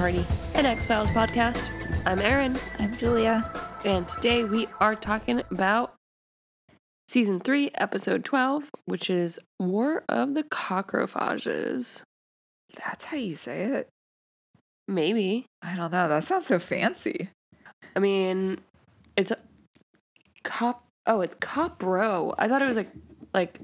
[0.00, 1.70] welcome to UFO Party, an X Files podcast.
[2.06, 3.50] I'm Erin, I'm Julia.
[3.84, 5.94] and today we are talking about
[7.08, 12.02] season 3, episode 12, which is War of the Cockrophages.
[12.76, 13.88] That's how you say it.
[14.88, 15.46] Maybe.
[15.62, 16.08] I don't know.
[16.08, 17.30] That sounds so fancy.
[17.94, 18.58] I mean,
[19.16, 19.36] it's a
[20.44, 20.84] cop.
[21.06, 22.34] Oh, it's copro.
[22.38, 22.90] I thought it was like,
[23.34, 23.60] like,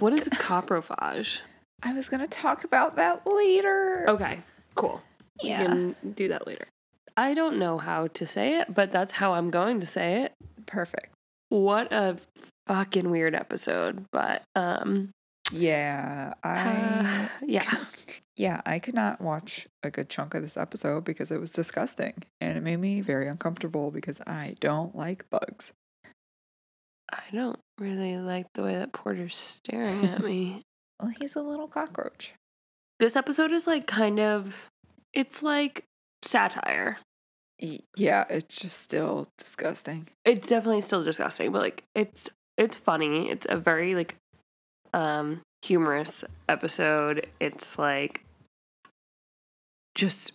[0.00, 1.40] what is a coprophage?
[1.82, 4.04] I was gonna talk about that later.
[4.08, 4.40] Okay,
[4.76, 5.02] cool.
[5.42, 5.62] yeah.
[5.62, 6.66] We can do that later.
[7.16, 10.32] I don't know how to say it, but that's how I'm going to say it.
[10.66, 11.12] Perfect.
[11.48, 12.18] What a
[12.66, 15.10] fucking weird episode, but um
[15.50, 16.34] Yeah.
[16.44, 17.28] I.
[17.32, 17.84] uh, yeah.
[18.38, 22.12] Yeah, I could not watch a good chunk of this episode because it was disgusting
[22.38, 25.72] and it made me very uncomfortable because I don't like bugs.
[27.10, 30.62] I don't really like the way that Porter's staring at me.
[31.00, 32.32] Well, he's a little cockroach.
[32.98, 34.70] This episode is like kind of
[35.12, 35.84] it's like
[36.22, 36.98] satire.
[37.96, 40.08] Yeah, it's just still disgusting.
[40.24, 43.30] It's definitely still disgusting, but like it's it's funny.
[43.30, 44.16] It's a very like
[44.94, 47.26] um humorous episode.
[47.40, 48.24] It's like
[49.94, 50.32] just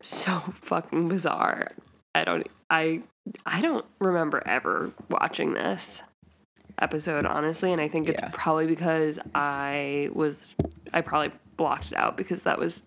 [0.00, 1.72] so fucking bizarre.
[2.14, 3.02] I don't I
[3.46, 6.02] I don't remember ever watching this
[6.80, 8.30] episode honestly, and I think it's Yeah.
[8.32, 10.54] probably because I was
[10.92, 12.82] I probably blocked it out because that was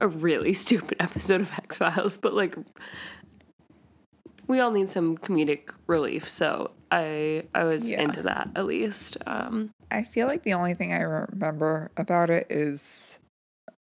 [0.00, 2.54] a really stupid episode of X Files, but like
[4.46, 8.00] we all need some comedic relief, so I I was Yeah.
[8.02, 9.16] into that at least.
[9.26, 13.18] Um, I feel like the only thing I remember about it is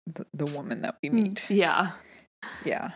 [0.06, 1.44] the, the woman that we meet.
[1.48, 1.93] yeah.
[2.65, 2.91] Yeah.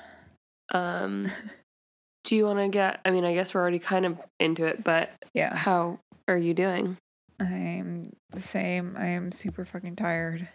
[0.74, 1.30] Um,
[2.24, 3.00] do you want to get?
[3.06, 5.54] I mean, I guess we're already kind of into it, but Yeah.
[5.56, 5.98] how
[6.28, 6.98] are you doing?
[7.40, 8.96] I'm the same.
[8.98, 10.48] I am super fucking tired.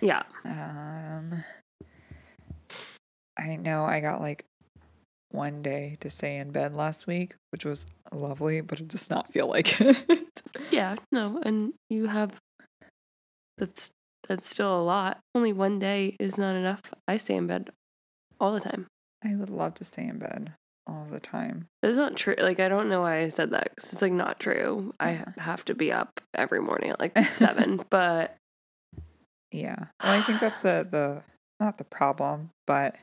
[0.00, 1.44] Yeah, Um
[3.38, 4.44] I know I got like
[5.30, 9.32] one day to stay in bed last week, which was lovely, but it does not
[9.32, 10.42] feel like it.
[10.70, 12.32] yeah, no, and you have
[13.58, 13.90] that's
[14.28, 15.18] that's still a lot.
[15.34, 16.80] Only one day is not enough.
[17.06, 17.70] I stay in bed
[18.40, 18.86] all the time.
[19.24, 20.54] I would love to stay in bed
[20.90, 21.68] all the time.
[21.82, 22.34] That's not true.
[22.38, 24.92] Like I don't know why I said that 'cause it's like not true.
[25.00, 28.36] I have to be up every morning at like seven, but
[29.52, 29.86] Yeah.
[30.02, 31.22] Well, I think that's the the
[31.58, 32.96] not the problem, but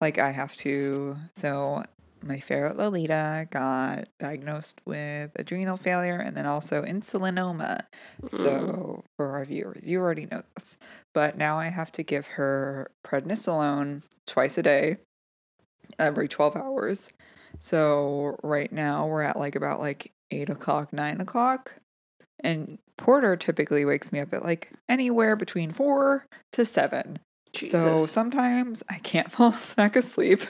[0.00, 1.84] like I have to so
[2.22, 7.82] my ferret Lolita got diagnosed with adrenal failure and then also insulinoma.
[8.22, 10.76] mm, So, for our viewers, you already know this,
[11.14, 14.98] but now I have to give her prednisolone twice a day,
[15.98, 17.08] every 12 hours.
[17.58, 21.72] So, right now we're at like about like eight o'clock, nine o'clock.
[22.42, 27.18] And Porter typically wakes me up at like anywhere between four to seven.
[27.56, 30.42] So sometimes I can't fall back asleep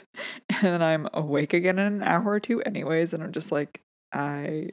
[0.51, 3.81] and then I'm awake again in an hour or two anyways and I'm just like
[4.13, 4.71] I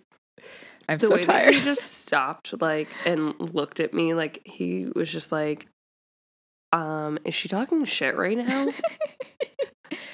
[0.89, 1.53] I'm the so way tired.
[1.53, 5.67] that he just stopped like and looked at me like he was just like
[6.73, 8.67] um is she talking shit right now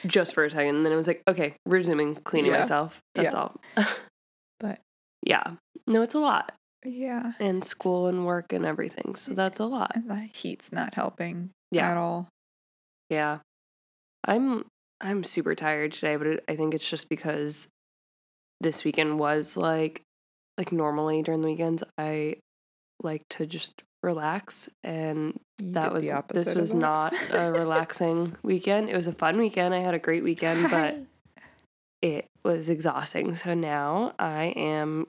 [0.05, 2.59] just for a second and then I was like okay resuming cleaning Yeah.
[2.61, 3.39] myself that's Yeah.
[3.39, 3.55] all
[4.59, 4.79] But-
[5.25, 5.53] yeah
[5.87, 6.51] no it's a lot
[6.85, 7.31] yeah.
[7.39, 11.49] and school and work and everything so that's a lot And the heat's not helping
[11.71, 11.91] Yeah.
[11.91, 12.27] at all.
[13.09, 13.39] yeah
[14.25, 14.65] i'm
[15.01, 17.67] i'm super tired today but it, i think it's just because
[18.61, 20.01] this weekend was like
[20.57, 22.35] like normally during the weekends i
[23.01, 26.03] like to just relax and You that was
[26.33, 30.23] this was not a relaxing weekend it was a fun weekend i had a great
[30.23, 30.97] weekend but
[32.01, 35.07] it was exhausting so now i am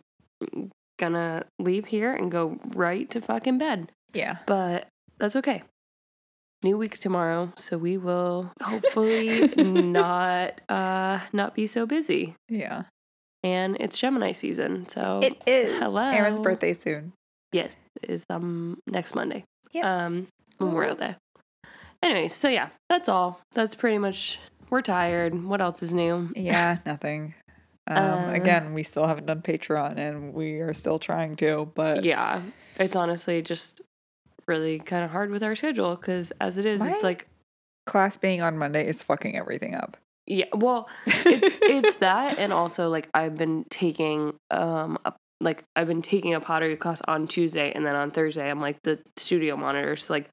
[0.98, 4.36] gonna leave here and go right to fucking bed yeah.
[4.46, 4.86] but
[5.18, 5.62] that's okay
[6.62, 12.84] new week tomorrow so we will hopefully not uh not be so busy Yeah.
[13.42, 15.76] and it's gemini season so It is.
[15.80, 16.02] hello.
[16.04, 17.12] Erin's birthday soon.
[17.54, 17.72] Yes
[18.02, 19.84] is um next monday Yep.
[19.84, 20.26] um
[20.60, 21.14] memorial day
[22.02, 24.38] anyway so yeah that's all that's pretty much
[24.70, 27.34] we're tired what else is new Yeah, nothing.
[27.86, 32.02] Um, Uh, again, we still haven't done Patreon and we are still trying to, but
[32.04, 32.42] yeah
[32.80, 33.82] it's honestly just
[34.48, 37.26] really kind of hard with our schedule because as it is it's like
[37.86, 39.96] class being on Monday is fucking everything up.
[40.26, 45.12] yeah well it's it's that and also like I've been taking um a,
[45.44, 48.82] like I've been taking a pottery class on Tuesday and then on Thursday I'm like
[48.82, 50.28] the studio monitor so like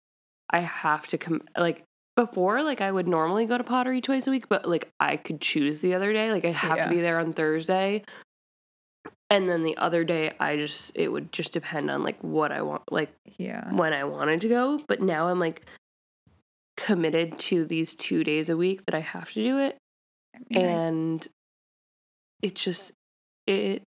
[0.49, 1.83] I have to come like
[2.15, 5.39] before like I would normally go to pottery twice a week but like I could
[5.41, 6.83] choose the other day like I have Yeah.
[6.85, 8.03] to be there on Thursday
[9.29, 12.61] And then the other day, I just it would just depend on like what I
[12.63, 13.73] want, like Yeah.
[13.73, 14.81] when I wanted to go.
[14.89, 15.61] But now I'm like
[16.77, 19.77] committed to these two days a week that I have to do it,
[20.35, 21.27] I mean, I- and
[22.41, 22.91] it just
[23.47, 23.83] it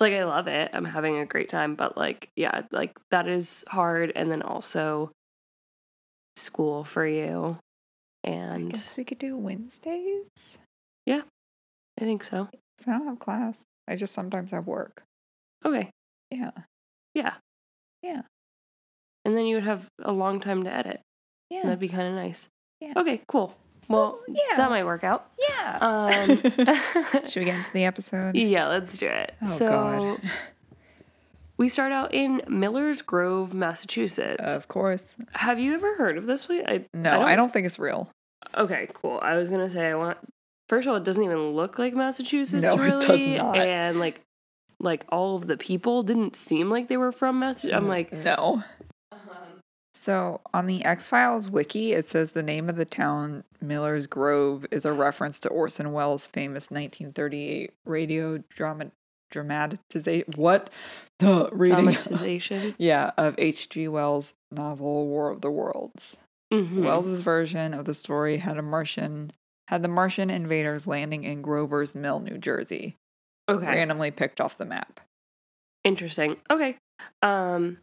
[0.00, 0.70] like I love it.
[0.72, 4.12] I'm having a great time, but like yeah, like that is hard.
[4.16, 5.10] And then also
[6.36, 7.58] school for you,
[8.24, 10.24] And I guess we could do Wednesdays.
[11.06, 11.22] Yeah.
[12.00, 12.48] I think so.
[12.86, 13.60] I don't have class.
[13.86, 15.02] I just sometimes have work.
[15.64, 15.90] Okay.
[16.30, 16.52] Yeah.
[17.14, 17.34] Yeah.
[18.02, 18.22] Yeah.
[19.24, 21.00] And then you would have a long time to edit.
[21.50, 21.62] Yeah.
[21.64, 22.48] That'd be kind of nice.
[22.80, 22.94] Yeah.
[22.96, 23.54] Okay, cool.
[23.90, 24.56] Well, yeah.
[24.56, 25.28] that might work out.
[25.36, 25.78] yeah.
[25.80, 26.36] Um,
[27.28, 28.36] Should we get into the episode?
[28.36, 29.34] yeah, let's do it.
[29.42, 30.30] Oh so God.
[31.56, 34.54] we start out in Miller's Grove, Massachusetts.
[34.54, 35.16] Of course.
[35.32, 36.62] have you ever heard of this place?
[36.68, 38.08] I, No, I don't, think it's real.
[38.56, 39.18] Okay, cool.
[39.22, 40.18] I was gonna say I want.
[40.68, 42.62] First of all, it doesn't even look like Massachusetts.
[42.62, 43.56] No, it really, does not.
[43.56, 44.20] And like,
[44.78, 47.74] like all of the people didn't seem like they were from Massachusetts.
[47.74, 48.62] I'm like, no.
[50.00, 54.64] So on the X Files wiki, it says the name of the town, Miller's Grove,
[54.70, 58.92] is a reference to Orson Welles' famous 1938 radio drama
[59.30, 60.24] dramatization.
[60.36, 60.70] What
[61.18, 61.84] the reading?
[61.84, 62.74] dramatization.
[62.78, 63.88] yeah, of H.G.
[63.88, 66.16] Wells' novel War of the Worlds.
[66.50, 66.82] Mhm.
[66.82, 69.32] Welles's version of the story had a Martian
[69.68, 72.96] had the Martian invaders landing in Grover's Mill, New Jersey,
[73.50, 73.66] okay.
[73.66, 75.00] randomly picked off the map.
[75.84, 76.38] Interesting.
[76.50, 76.78] Okay.
[77.20, 77.76] Um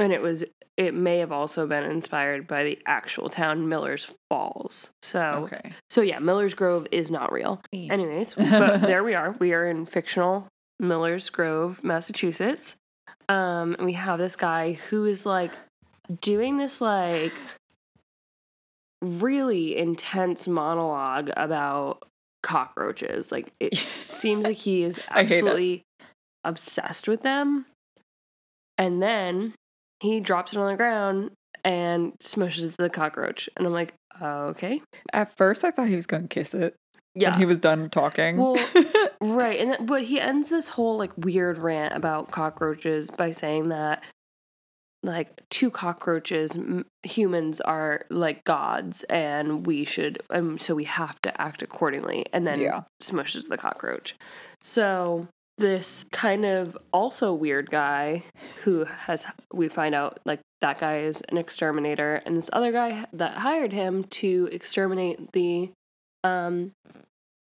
[0.00, 0.44] and it was
[0.76, 4.90] it may have also been inspired by the actual town Miller's Falls.
[5.02, 5.72] So Okay.
[5.90, 7.60] so yeah, Miller's Grove is not real.
[7.70, 7.92] Yeah.
[7.92, 9.32] Anyways, but there we are.
[9.38, 10.48] We are in fictional
[10.78, 12.76] Miller's Grove, Massachusetts.
[13.28, 15.52] Um and we have this guy who is like
[16.20, 17.32] doing this like
[19.02, 22.02] really intense monologue about
[22.42, 23.30] cockroaches.
[23.32, 25.34] Like it seems like he is I hate it.
[25.38, 25.82] absolutely
[26.44, 27.66] obsessed with them.
[28.78, 29.52] And then
[30.00, 31.30] he drops it on the ground
[31.64, 33.48] and smushes the cockroach.
[33.56, 34.80] And I'm like, okay.
[35.12, 36.74] At first, I thought he was going to kiss it.
[37.14, 37.30] Yeah.
[37.30, 38.36] When he was done talking.
[38.36, 38.56] Well,
[39.20, 39.58] right.
[39.58, 44.04] And then, but he ends this whole like weird rant about cockroaches by saying that
[45.02, 51.20] like two cockroaches m- humans are like gods and we should um so we have
[51.22, 52.82] to act accordingly and then yeah.
[53.02, 54.14] smushes the cockroach.
[54.62, 55.26] So
[55.60, 58.24] this kind of also weird guy
[58.64, 63.06] who has we find out like that guy is an exterminator and this other guy
[63.12, 65.70] that hired him to exterminate the
[66.24, 66.72] um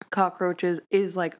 [0.10, 1.36] cockroaches is like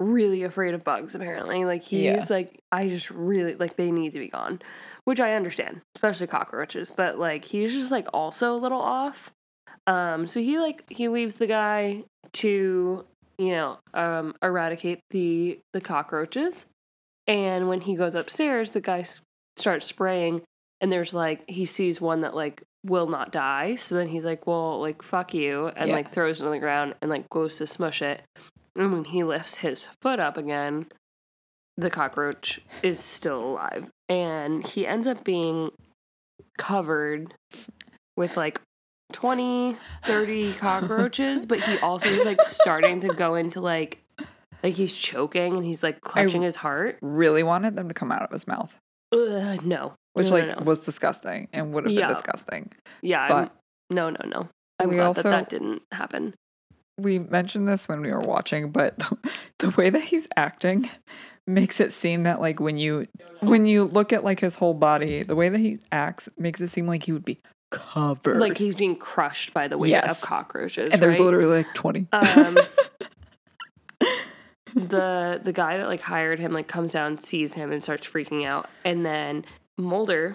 [0.00, 2.26] really afraid of bugs apparently like he's Yeah.
[2.28, 4.60] like i just really like they need to be gone
[5.04, 9.30] which i understand especially cockroaches but like he's just like also a little off
[9.86, 13.04] um so he like he leaves the guy to
[13.38, 16.66] you know um eradicate the the cockroaches.
[17.26, 19.22] And when he goes upstairs the guy s-
[19.56, 20.42] starts spraying
[20.80, 23.76] and there's like he sees one that like will not die.
[23.76, 25.94] So then he's like well like fuck you and Yeah.
[25.96, 28.22] like throws it on the ground and like goes to smush it.
[28.76, 30.86] And when he lifts his foot up again
[31.76, 33.88] the cockroach is still alive.
[34.08, 35.70] And he ends up being
[36.58, 37.34] covered
[38.16, 38.60] with like
[39.12, 44.02] 20 30 cockroaches but he also is like starting to go into like
[44.62, 48.22] like he's choking and he's like clutching his heart Really wanted them to come out
[48.22, 48.76] of his mouth,
[49.12, 50.64] Ugh, no which No, no, like no.
[50.64, 52.06] was disgusting and would have Yeah.
[52.06, 52.72] been disgusting.
[53.02, 53.50] yeah but- I'm,
[53.90, 54.48] no no no
[54.80, 56.34] i'm glad also- that that didn't happen
[56.98, 59.18] We mentioned this when we were watching, but the,
[59.58, 60.88] the way that he's acting
[61.46, 63.06] makes it seem that like when you
[63.40, 66.68] when you look at like his whole body, the way that he acts makes it
[66.70, 67.40] seem like he would be
[67.74, 68.38] covered.
[68.40, 70.10] like he's being crushed by the weight Yes.
[70.10, 71.24] of cockroaches and there's right?
[71.24, 72.06] literally like 20.
[72.12, 72.58] um
[74.74, 78.44] the the guy that like hired him like comes down sees him and starts freaking
[78.44, 79.44] out and then
[79.78, 80.34] mulder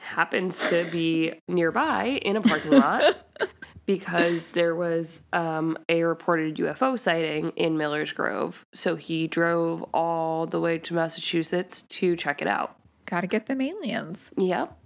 [0.00, 3.16] happens to be nearby in a parking lot
[3.86, 10.46] because there was um, a reported ufo sighting in miller's grove so he drove all
[10.46, 14.30] the way to massachusetts to check it out Gotta get them aliens.
[14.36, 14.76] yep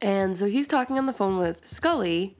[0.00, 2.36] and so he's talking on the phone with scully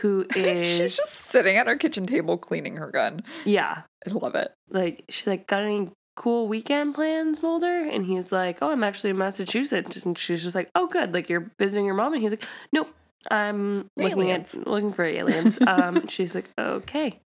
[0.00, 3.22] who is She's just sitting at her kitchen table cleaning her gun.
[3.44, 3.82] yeah.
[4.06, 4.52] I love it.
[4.70, 7.80] like she's like got any cool weekend plans mulder?
[7.80, 10.04] And he's like oh i'm actually in massachusetts.
[10.04, 11.14] And she's just like oh good.
[11.14, 12.12] Like you're visiting your mom.
[12.12, 12.88] And he's like nope.
[13.30, 14.54] I'm looking Aliens.
[14.54, 15.58] at looking for aliens.
[15.66, 17.20] Um she's like okay.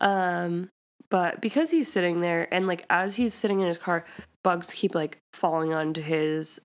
[0.00, 0.68] Um
[1.10, 4.04] but because he's sitting there and like as he's sitting in his car
[4.42, 6.60] bugs keep like falling onto his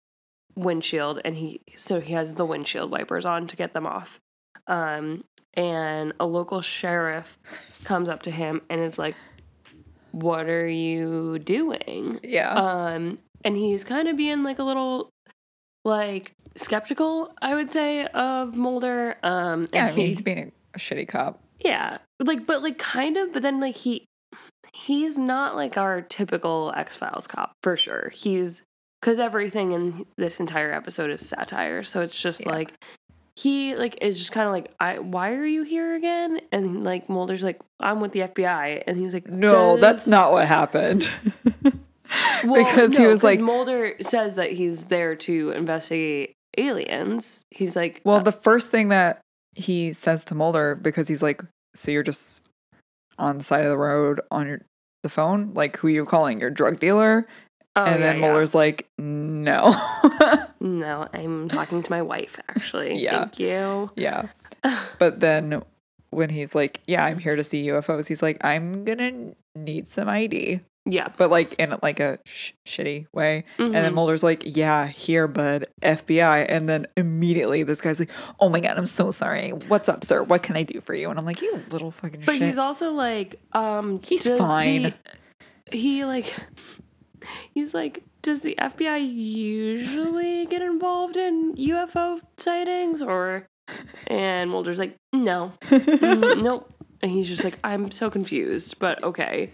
[0.55, 4.19] windshield and he so he has the windshield wipers on to get them off
[4.67, 7.37] um and a local sheriff
[7.83, 9.15] comes up to him and is like
[10.11, 12.21] what are you doing?
[12.23, 12.53] Yeah.
[12.53, 15.09] Um, and he's kind of being like a little
[15.83, 19.17] like skeptical, I would say, of Mulder.
[19.23, 21.41] Um, yeah, and I mean, he- he's being a, a shitty cop.
[21.59, 24.05] yeah, like, but like kind of, but then like he,
[24.73, 28.09] he's not like our typical X Files cop for sure.
[28.13, 28.63] He's
[29.05, 32.53] because everything in this entire episode is satire, so it's just Yeah.
[32.53, 32.73] like
[33.35, 36.41] he like is just kind of like, I why are you here again?
[36.51, 40.47] And like Mulder's like, I'm with the FBI, and he's like, No, that's not what
[40.47, 41.09] happened.
[42.43, 47.43] Well, because he was like, Mulder says that he's there to investigate aliens.
[47.49, 49.21] He's like, well, uh, the first thing that
[49.55, 51.41] he says to Mulder, because he's like,
[51.73, 52.43] so you're just
[53.17, 54.61] on the side of the road on your
[55.01, 57.27] the phone, like who are you calling your drug dealer?
[57.75, 58.21] Oh, and yeah, then yeah.
[58.27, 59.75] Mulder's like, no.
[60.59, 62.39] no, I'm talking to my wife.
[62.49, 63.19] Actually, Yeah.
[63.21, 63.91] thank you.
[63.95, 64.27] yeah.
[64.99, 65.61] But then
[66.09, 70.07] when he's like, yeah, I'm here to see UFOs, he's like, I'm gonna need some
[70.09, 73.43] ID, yeah, but like in like a sh- shitty way.
[73.59, 73.95] And then Mhm.
[73.95, 76.45] Mulder's like, yeah, here, bud, FBI.
[76.49, 79.51] And then immediately this guy's like, oh my God, I'm so sorry.
[79.51, 80.23] What's up, sir?
[80.23, 81.09] What can I do for you?
[81.09, 82.41] And I'm like, you little fucking but shit.
[82.43, 84.83] he's also like, um, He's fine.
[84.83, 84.93] the-
[85.77, 86.33] he like,
[87.53, 93.47] he's like, does the FBI usually get involved in UFO sightings or?
[94.07, 96.71] And Mulder's like, no, Mm, nope.
[97.01, 99.51] And he's just like, I'm so confused, but okay.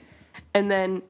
[0.53, 1.01] And then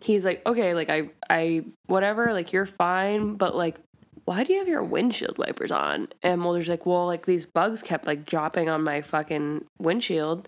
[0.00, 3.76] he's like, okay, like I, I, whatever, like you're fine, but like,
[4.24, 6.08] why do you have your windshield wipers on?
[6.22, 10.46] And Mulder's like, well, like these bugs kept like dropping on my fucking windshield.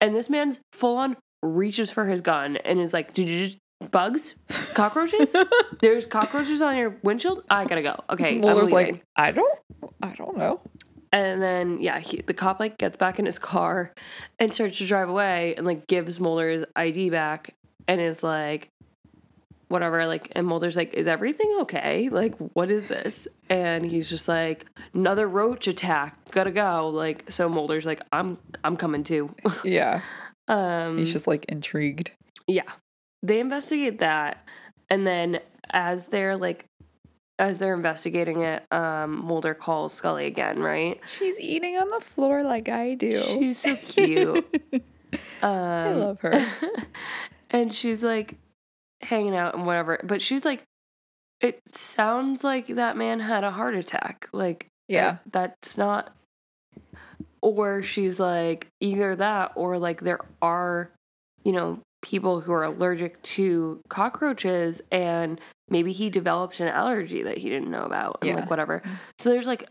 [0.00, 3.58] And this man's full on reaches for his gun and is like, did you just
[3.90, 4.34] bugs,
[4.74, 5.34] cockroaches?
[5.80, 7.44] There's cockroaches on your windshield.
[7.50, 8.02] I gotta go.
[8.10, 9.58] Okay, Mulder's like, I don't,
[10.02, 10.60] I don't know.
[11.12, 13.92] And then yeah, he, the cop like gets back in his car
[14.38, 17.54] and starts to drive away and like gives Mulder his ID back
[17.88, 18.68] and is like
[19.68, 22.08] whatever like and Mulder's like is everything okay?
[22.10, 23.26] Like what is this?
[23.48, 26.30] And he's just like another roach attack.
[26.32, 26.90] Got to go.
[26.90, 29.34] Like so Mulder's like I'm I'm coming too.
[29.64, 30.00] Yeah.
[30.48, 32.10] um He's just like intrigued.
[32.46, 32.70] yeah.
[33.26, 34.42] They investigate that
[34.90, 35.40] and then
[35.70, 36.66] as they're like
[37.38, 40.98] as they're investigating it, um, Mulder calls Scully again, right?
[41.18, 43.18] She's eating on the floor like I do.
[43.18, 44.46] She's so cute.
[45.42, 46.46] Um, I love her.
[47.50, 48.36] and she's like
[49.02, 50.62] hanging out and whatever, but she's like,
[51.42, 54.30] it sounds like that man had a heart attack.
[54.32, 55.18] Like, Yeah.
[55.30, 56.16] that's not.
[57.42, 60.90] Or she's like, either that or like there are,
[61.44, 67.38] you know, people who are allergic to cockroaches and maybe he developed an allergy that
[67.38, 68.34] he didn't know about and Yeah.
[68.36, 68.82] like whatever.
[69.18, 69.68] So there's like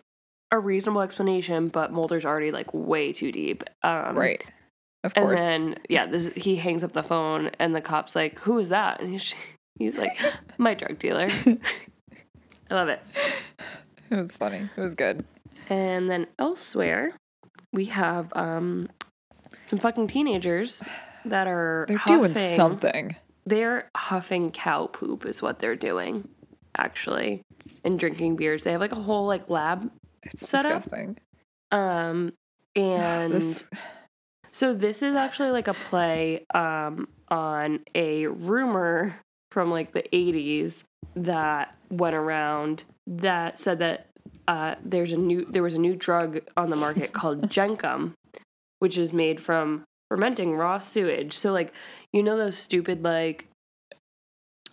[0.51, 3.63] a reasonable explanation, but Mulder's already like way too deep.
[3.83, 4.43] Um, right.
[5.03, 5.39] Of course.
[5.39, 8.69] and then yeah, this he hangs up the phone, and the cop's like, "Who is
[8.69, 9.35] that?" And he's,
[9.77, 10.17] he's like,
[10.57, 11.29] "My drug dealer."
[12.71, 12.99] I love it.
[14.09, 14.67] it was funny.
[14.75, 15.23] It was good.
[15.69, 17.11] And then elsewhere,
[17.71, 18.89] we have um
[19.67, 20.83] some fucking teenagers
[21.25, 23.15] that are They're huffing, doing something.
[23.45, 26.27] They're huffing cow poop, is what they're doing,
[26.77, 27.41] actually,
[27.83, 28.63] and drinking beers.
[28.63, 29.91] They have like a whole like lab,
[30.23, 30.83] It's Set up?
[30.83, 31.17] disgusting.
[31.71, 32.33] um,
[32.75, 33.33] and.
[33.33, 33.69] This,
[34.51, 39.17] So this is actually like a play um, on a rumor
[39.51, 40.83] from like the 80s
[41.17, 44.07] that went around that said that
[44.47, 48.13] uh, there's a new there was a new drug on the market called Jenkem,
[48.79, 51.33] which is made from fermenting raw sewage.
[51.33, 51.73] So like
[52.13, 53.47] you know those stupid like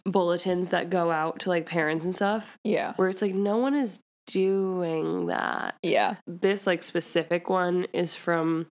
[0.05, 2.93] bulletins that go out to like parents and stuff yeah.
[2.97, 6.17] where it's like no one is doing that Yeah.
[6.27, 8.67] this like specific one is from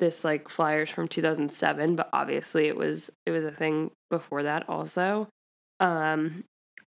[0.00, 4.66] this like flyers from 2007 but obviously it was it was a thing before that
[4.68, 5.28] also
[5.80, 6.44] um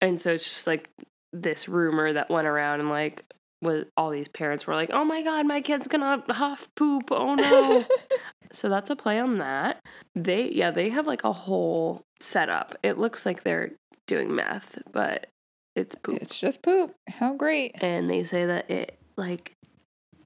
[0.01, 0.89] and so it's just like
[1.31, 3.23] this rumor that went around and like
[3.61, 7.35] with all these parents were like oh my god my kid's gonna huff poop oh
[7.35, 7.85] no
[8.51, 9.79] so that's a play on that
[10.15, 13.71] they yeah they have like a whole setup it looks like they're
[14.07, 15.27] doing meth but
[15.75, 16.93] it's poop It's just poop.
[17.07, 17.75] How great.
[17.81, 19.55] and they say that it like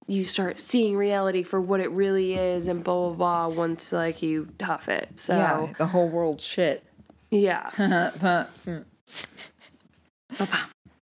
[0.07, 4.21] you start seeing reality for what it really is and blah blah blah once like
[4.21, 5.73] you huff it so yeah.
[5.77, 6.83] The whole world shit.
[7.31, 8.85] yeah, mm.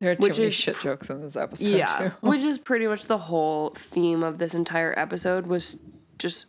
[0.00, 1.66] There are too Which many is shit jokes in this episode.
[1.68, 2.12] yeah too.
[2.26, 5.78] which is pretty much the whole theme of this entire episode was
[6.18, 6.46] just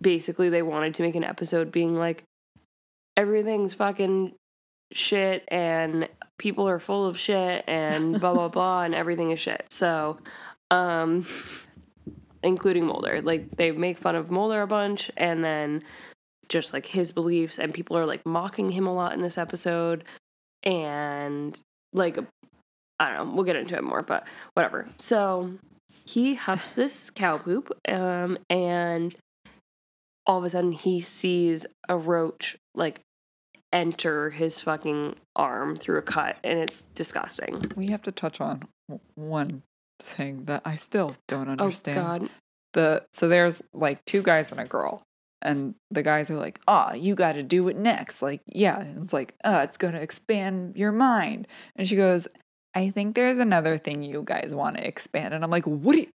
[0.00, 2.24] basically they wanted to make an episode being like
[3.16, 4.34] everything's fucking
[4.92, 9.64] shit and people are full of shit and blah blah blah and everything is shit
[9.70, 10.18] so
[10.70, 11.24] um
[12.42, 15.82] including Mulder like they make fun of Mulder a bunch and then
[16.48, 20.04] just like his beliefs and people are like mocking him a lot in this episode
[20.64, 21.60] and
[21.92, 22.18] like
[22.98, 24.86] I don't know, we'll get into it more, but whatever.
[24.98, 25.54] So
[26.04, 29.14] he huffs this cow poop, um, and
[30.26, 33.00] all of a sudden he sees a roach like
[33.72, 37.60] enter his fucking arm through a cut, and it's disgusting.
[37.74, 38.62] We have to touch on
[39.14, 39.62] one
[40.00, 41.98] thing that I still don't understand.
[41.98, 42.28] Oh god.
[42.74, 45.02] The so there's like two guys and a girl.
[45.42, 49.04] And the guys are like, "Ah, you got to do it next." Like, yeah, and
[49.04, 52.28] it's like, "Uh, it's going to expand your mind." And she goes,
[52.74, 55.96] "I think there's another thing you guys want to expand." And I'm like, "What?
[55.96, 56.06] You,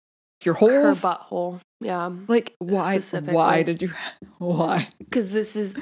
[0.42, 1.60] your Her butthole.
[1.80, 2.10] Yeah.
[2.28, 2.98] like, why?
[2.98, 3.92] Why did you?
[4.38, 4.88] Why?
[4.98, 5.74] Because this is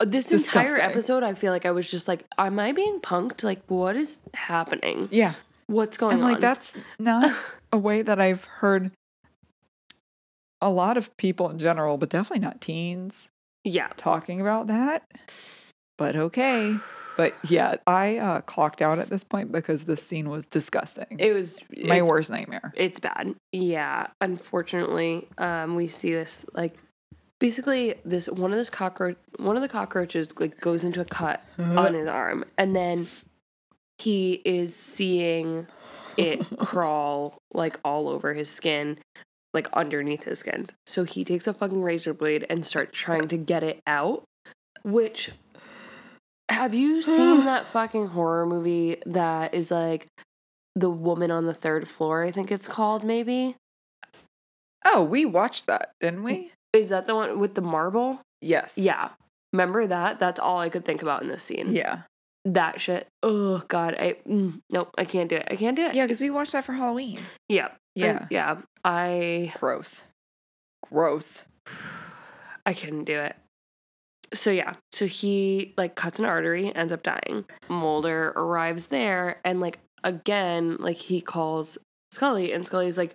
[0.00, 1.22] uh, this entire episode.
[1.22, 3.44] I feel like I was just like, am I being punked?
[3.44, 5.08] Like, what is happening?
[5.10, 5.34] Yeah,
[5.66, 6.32] What's going and on?
[6.32, 7.34] like that's not
[7.72, 8.90] a way that I've heard
[10.62, 13.28] a lot of people in general, but definitely not teens
[13.64, 13.88] yeah.
[13.96, 15.04] talking about that.
[15.98, 16.76] But okay.
[17.14, 21.18] But yeah, I uh, clocked out at this point because this scene was disgusting.
[21.18, 22.72] It was My worst nightmare.
[22.74, 23.34] It's bad.
[23.52, 24.06] Yeah.
[24.22, 26.74] Unfortunately, um, we see this like
[27.38, 31.44] basically this one of this cockroach one of the cockroaches like goes into a cut
[31.58, 33.06] on his arm, and then
[33.98, 35.66] he is seeing
[36.16, 38.96] it crawl like all over his skin,
[39.54, 40.68] like underneath his skin.
[40.86, 44.24] So he takes a fucking razor blade and starts trying to get it out.
[44.82, 45.30] Which
[46.48, 50.06] have you seen that fucking horror movie that is like
[50.74, 52.24] the woman on the third floor?
[52.24, 53.04] I think it's called.
[53.04, 53.56] Maybe
[54.84, 56.50] Oh, we watched that, didn't we?
[56.72, 58.20] is that the one with the marble?
[58.40, 58.76] Yes.
[58.78, 59.10] Yeah.
[59.52, 60.18] Remember that?
[60.18, 61.74] That's all I could think about in this scene.
[61.74, 62.02] Yeah.
[62.46, 63.06] That shit.
[63.22, 63.94] Oh god.
[63.98, 64.90] I mm, nope.
[64.98, 65.46] I can't do it.
[65.50, 65.94] I can't do it.
[65.94, 67.20] Yeah, because we watched that for Halloween.
[67.48, 67.68] Yeah.
[67.94, 68.26] Yeah.
[68.30, 68.56] Yeah.
[68.84, 70.04] I Gross.
[70.82, 71.44] Gross.
[72.66, 73.36] I couldn't do it.
[74.34, 77.44] So yeah, so he like cuts an artery, ends up dying.
[77.68, 81.76] Mulder arrives there, and like again, like he calls
[82.12, 83.14] Scully, and Scully's like,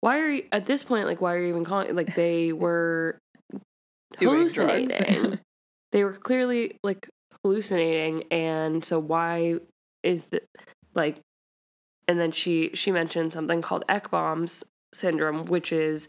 [0.00, 1.06] "Why are you at this point?
[1.06, 3.18] Like, why are you even calling?" Like they were
[4.18, 5.38] hallucinating.
[5.92, 7.08] they were clearly like
[7.42, 9.54] hallucinating, and so why
[10.02, 10.44] is that
[10.94, 11.18] like?
[12.06, 16.08] And then she she mentioned something called Ekbom's syndrome, which is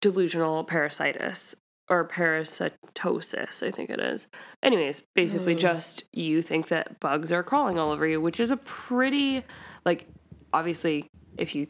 [0.00, 1.54] delusional parasitis
[1.88, 4.26] or parasitosis, I think it is.
[4.62, 5.60] Anyways, basically Ugh.
[5.60, 9.44] just you think that bugs are crawling all over you, which is a pretty
[9.84, 10.06] like
[10.52, 11.66] obviously if you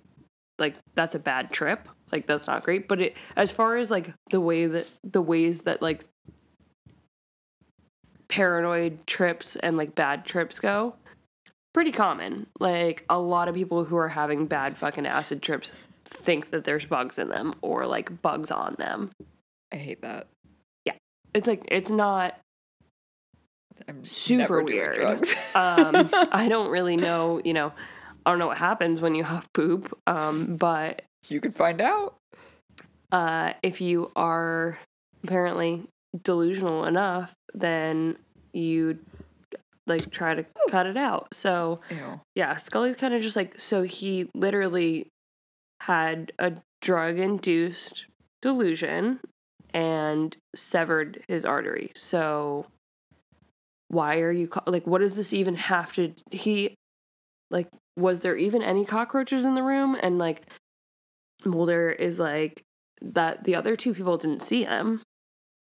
[0.58, 1.88] like that's a bad trip.
[2.10, 5.62] Like that's not great, but it as far as like the way that the ways
[5.62, 6.04] that like
[8.28, 10.96] paranoid trips and like bad trips go,
[11.74, 12.46] pretty common.
[12.58, 15.72] Like a lot of people who are having bad fucking acid trips
[16.10, 19.10] think that there's bugs in them or like bugs on them.
[19.72, 20.26] I hate that.
[20.84, 20.94] Yeah.
[21.34, 22.38] It's like it's not
[23.88, 25.00] I'm Super weird.
[25.54, 27.72] um I don't really know, you know,
[28.26, 29.96] I don't know what happens when you have poop.
[30.06, 32.16] Um but you can find out.
[33.12, 34.78] uh if you are
[35.24, 35.84] apparently
[36.22, 38.16] delusional enough, then
[38.52, 38.98] you
[39.86, 41.28] like try to cut it out.
[41.34, 42.20] So Ew.
[42.34, 45.08] yeah, Scully's kind of just like so he literally
[45.80, 48.06] had a drug induced
[48.40, 49.20] delusion
[49.74, 51.92] and severed his artery.
[51.94, 52.66] So
[53.88, 56.74] why are you like what does this even have to he
[57.50, 60.42] like was there even any cockroaches in the room and like
[61.44, 62.62] Mulder is like
[63.00, 65.02] that the other two people didn't see him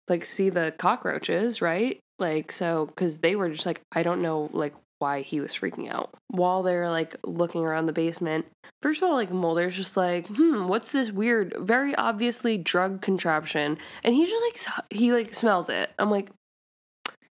[0.08, 2.00] like see the cockroaches, right?
[2.18, 5.90] Like so cuz they were just like I don't know like why he was freaking
[5.90, 6.10] out.
[6.28, 8.46] While they're like looking around the basement,
[8.82, 13.78] first of all, like Mulder's just like, hmm, what's this weird, very obviously drug contraption?
[14.04, 15.90] And he just like, he like smells it.
[15.98, 16.30] I'm like,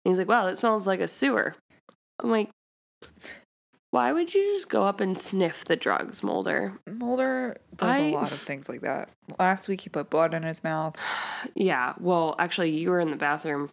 [0.04, 1.56] he's like, wow, that smells like a sewer.
[2.20, 2.50] I'm like,
[3.92, 6.78] why would you just go up and sniff the drugs, Mulder?
[6.88, 9.10] Mulder does I- a lot of things like that.
[9.40, 10.96] Last week he put blood in his mouth.
[11.56, 13.70] Yeah, well, actually, you were in the bathroom.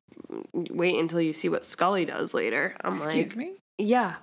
[0.52, 2.76] Wait until you see what Scully does later.
[2.83, 3.52] I'm Excuse like, me?
[3.79, 4.17] Yeah,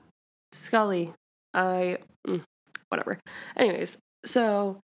[0.54, 1.14] Scully.
[1.54, 2.42] I mm,
[2.90, 3.20] whatever.
[3.58, 4.80] Anyways, so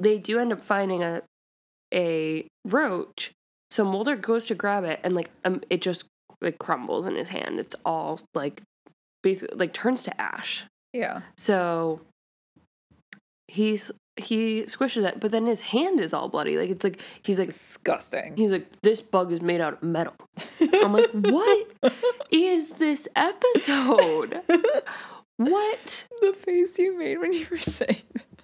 [0.00, 1.22] they do end up finding a
[1.92, 3.32] a roach.
[3.70, 6.04] So Mulder goes to grab it, and like um, it just
[6.40, 7.58] like crumbles in his hand.
[7.58, 8.62] It's all like
[9.22, 10.64] basically like turns to ash.
[10.92, 11.22] Yeah.
[11.36, 12.00] So
[13.46, 16.56] he's he squishes it, but then his hand is all bloody.
[16.56, 18.36] Like it's like he's like disgusting.
[18.36, 20.14] he's like this bug is made out of metal.
[20.60, 21.68] I'm like, what
[22.30, 24.42] is this episode?
[25.36, 26.04] What?
[26.20, 28.42] the face you made when you were saying that.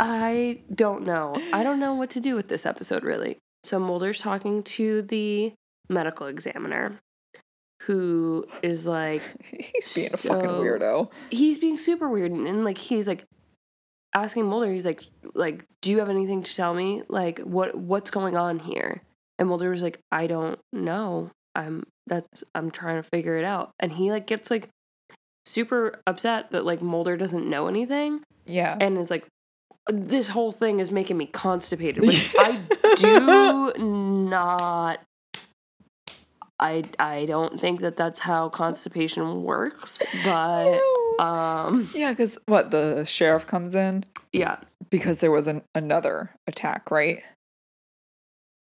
[0.00, 1.34] I don't know.
[1.52, 3.36] I don't know what to do with this episode really.
[3.64, 5.52] So Mulder's talking to the
[5.88, 6.94] medical examiner
[7.82, 11.10] who is like He's being a fucking weirdo.
[11.30, 13.24] he's being super weird and, and, like he's like
[14.14, 15.02] asking Mulder he's like
[15.34, 17.02] like do you have anything to tell me?
[17.08, 19.02] Like what what's going on here?
[19.38, 21.30] And Mulder was like I don't know.
[21.54, 23.72] I'm that's I'm trying to figure it out.
[23.80, 24.68] And he like gets like
[25.44, 28.22] super upset that like Mulder doesn't know anything.
[28.44, 28.76] Yeah.
[28.80, 29.26] and is like
[29.88, 32.02] this whole thing is making me constipated.
[32.02, 32.60] Which I
[32.96, 35.00] do not
[36.62, 40.80] I I don't think that that's how constipation works but
[41.18, 44.58] um yeah, because what the sheriff comes in yeah
[44.90, 47.22] because there was an, another attack, right?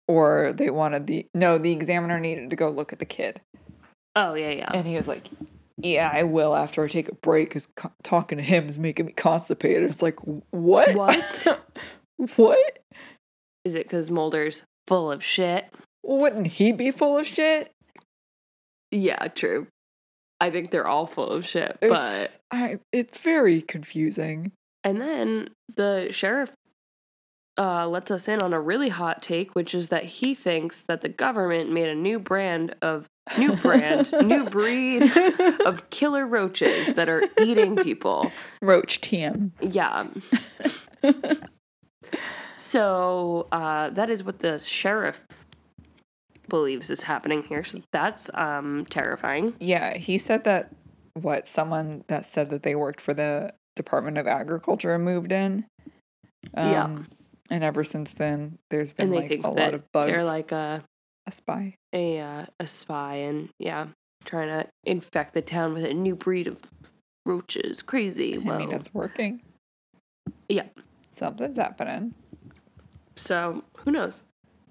[0.08, 3.40] Or they wanted the no, the examiner needed to go look at the kid,
[4.14, 5.28] oh yeah yeah and he was like,
[5.76, 9.06] "Yeah, I will after I take a break." Because co- talking to him is making
[9.06, 9.90] me constipated.
[9.90, 10.18] It's like,
[10.50, 10.94] what?
[10.94, 11.60] What?
[12.36, 12.78] what?
[13.66, 15.66] is it because Mulder's full of shit
[16.04, 17.72] Wouldn't he be full of shit?
[18.92, 19.66] yeah true
[20.40, 22.78] I think they're all full of shit but It's I.
[22.92, 24.52] It's very confusing.
[24.84, 26.52] and then the sheriff
[27.58, 31.00] uh, lets us in on a really hot take, which is that he thinks that
[31.00, 33.06] the government made a new brand of
[33.38, 35.02] new brand, new breed
[35.64, 38.30] of killer roaches that are eating people.
[38.62, 39.52] Roach TM.
[39.60, 40.06] Yeah.
[42.58, 45.22] So uh, that is what the sheriff
[46.48, 47.64] believes is happening here.
[47.64, 49.54] So that's um, terrifying.
[49.60, 50.74] Yeah, he said that
[51.14, 55.66] what someone that said that they worked for the Department of Agriculture moved in.
[56.54, 56.84] Yeah.
[56.84, 57.06] Um,
[57.50, 60.10] And ever since then, there's been like a lot of bugs.
[60.10, 60.82] they're like a
[61.26, 61.74] a spy.
[61.92, 63.86] a uh, a spy, and yeah,
[64.24, 66.58] trying to infect the town with a new breed of
[67.24, 67.82] roaches.
[67.82, 68.38] Crazy.
[68.38, 69.42] Well, I mean, it's working.
[70.48, 70.66] Yeah.
[71.14, 72.14] Something's happening.
[73.16, 74.22] So who knows?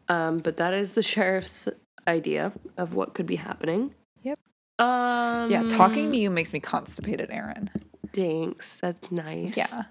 [0.07, 1.67] Um, but that is the sheriff's
[2.07, 3.93] idea of what could be happening.
[4.23, 4.39] Yep.
[4.79, 5.49] Um.
[5.49, 7.69] Yeah, talking to you makes me constipated, Erin.
[8.13, 8.77] Thanks.
[8.81, 9.55] That's nice.
[9.57, 9.83] Yeah.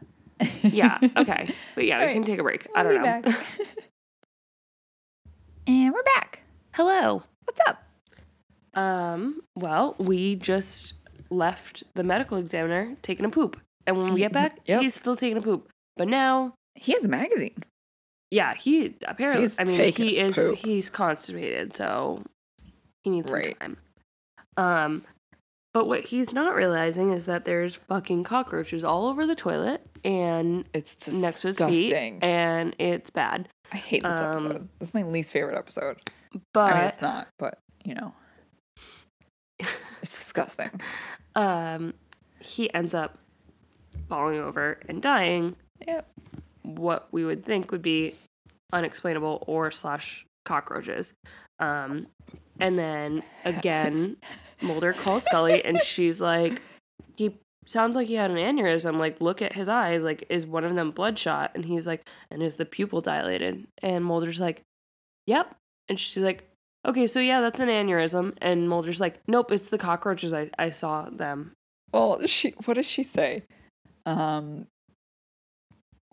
[0.62, 0.98] Yeah.
[1.16, 1.54] Okay.
[1.74, 2.66] But yeah, we Alright, can take a break.
[2.74, 3.22] I I'll don't know.
[5.66, 6.42] and we're back.
[6.72, 7.22] Hello.
[7.44, 7.82] What's up?
[8.78, 9.40] Um.
[9.56, 10.94] Well, we just
[11.30, 14.82] left the medical examiner taking a poop, and when we get back, Yep.
[14.82, 15.68] he's still taking a poop.
[15.96, 17.54] But now, He has a magazine.
[18.30, 19.44] Yeah, he apparently.
[19.44, 20.34] He's I mean, he is.
[20.34, 20.56] poop.
[20.56, 22.22] He's constipated, so
[23.02, 23.56] he needs Right.
[23.60, 23.76] some
[24.56, 24.84] time.
[24.84, 25.04] Um.
[25.72, 30.64] But what he's not realizing is that there's fucking cockroaches all over the toilet and
[30.72, 31.20] It's disgusting.
[31.20, 33.48] next to his feet, and it's bad.
[33.72, 34.68] I hate this Um, episode.
[34.78, 35.98] This is my least favorite episode.
[36.52, 38.14] But I mean, it's not, but you know,
[40.00, 40.70] it's disgusting.
[41.34, 41.94] um,
[42.40, 43.18] he ends up
[44.08, 45.56] falling over and dying.
[45.88, 46.08] Yep.
[46.64, 48.14] What we would think would be
[48.72, 51.14] unexplainable or slash cockroaches.
[51.58, 52.08] Um,
[52.60, 54.16] and then again,
[54.60, 56.60] Mulder calls Scully, and she's like,
[57.16, 58.98] "He sounds like he had an aneurysm.
[58.98, 60.02] Like, look at his eyes.
[60.02, 64.04] Like, is one of them bloodshot?" And he's like, "And is the pupil dilated?" And
[64.04, 64.62] Mulder's like,
[65.26, 65.54] "Yep."
[65.88, 66.48] And she's like,
[66.86, 70.32] "Okay, so yeah, that's an aneurysm." And Mulder's like, "Nope, it's the cockroaches.
[70.32, 71.52] I I saw them."
[71.92, 72.54] Well, she.
[72.64, 73.44] What does she say?
[74.06, 74.66] Um,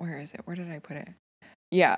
[0.01, 0.41] where is it?
[0.45, 1.09] Where did I put it?
[1.69, 1.97] Yeah,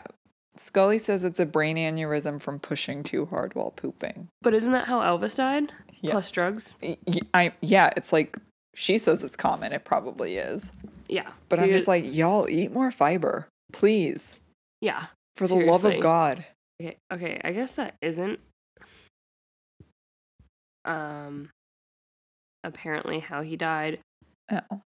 [0.58, 4.28] Scully says it's a brain aneurysm from pushing too hard while pooping.
[4.42, 5.70] But isn't that how Elvis died?
[5.88, 6.32] Plus Yes.
[6.32, 6.74] drugs.
[6.82, 8.38] Y- y- I yeah, it's like
[8.76, 9.72] she says it's common.
[9.74, 10.72] It probably is,
[11.08, 11.32] Yeah.
[11.50, 14.36] but I'm just like y'all eat more fiber, please,
[14.82, 15.08] yeah.
[15.38, 16.46] for the love of God.
[16.82, 18.40] Okay, okay, I guess that isn't
[20.86, 21.50] um
[22.64, 24.00] apparently how he died.
[24.52, 24.82] Oh,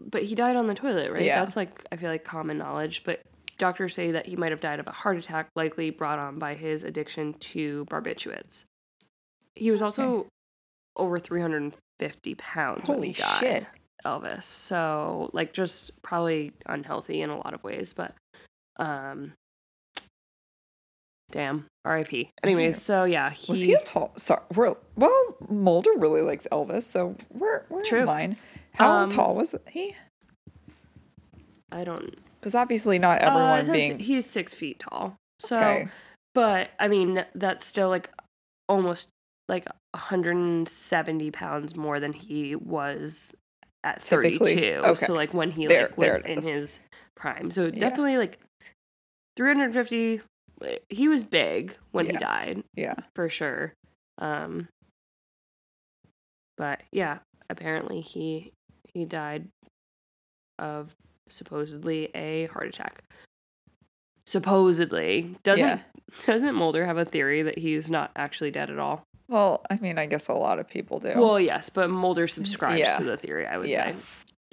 [0.00, 1.24] But he died on the toilet, right?
[1.24, 1.40] Yeah.
[1.40, 3.20] That's like I feel like common knowledge, but
[3.58, 6.54] doctors say that he might have died of a heart attack likely brought on by
[6.54, 8.64] his addiction to barbiturates.
[9.54, 10.26] He was also
[10.96, 13.40] over 350 pounds when Holy he died.
[13.40, 13.66] shit.
[14.04, 14.44] Elvis.
[14.44, 18.14] So like just probably unhealthy in a lot of ways, but
[18.78, 19.32] um
[21.32, 21.66] damn.
[21.84, 22.30] R.I.P.
[22.44, 24.12] Anyways, so yeah, he, was he a tall?
[24.16, 25.36] Sorry, we're well.
[25.48, 28.00] Mulder really likes Elvis, so we're we're True.
[28.00, 28.36] in line.
[28.78, 29.94] How Um, tall was he?
[31.70, 35.16] I don't Because obviously not Uh, everyone says being he's six feet tall.
[35.40, 35.88] So okay.
[36.34, 38.08] but I mean that's still like
[38.68, 39.08] almost
[39.48, 43.34] like 170 pounds more than he was
[43.84, 44.54] at Typically.
[44.54, 44.80] 32.
[44.84, 45.06] Okay.
[45.06, 46.46] So like when he There- like was in is.
[46.46, 46.80] his
[47.16, 47.50] prime.
[47.50, 47.80] So Yeah.
[47.80, 48.38] definitely like
[49.36, 50.20] 350
[50.88, 52.94] he was big when he died Yeah.
[53.14, 53.74] for sure.
[54.18, 54.68] Um
[56.56, 57.18] but yeah,
[57.50, 58.52] apparently he
[58.92, 59.48] he died
[60.58, 60.94] of
[61.28, 63.02] supposedly a heart attack.
[64.26, 65.80] supposedly doesn't Yeah.
[66.26, 69.04] doesn't Mulder have a theory that he's not actually dead at all?
[69.28, 71.12] Well, I mean, I guess a lot of people do.
[71.16, 72.96] Well, yes, but Mulder subscribes Yeah.
[72.98, 73.92] to the theory, I would Yeah.
[73.92, 73.96] say.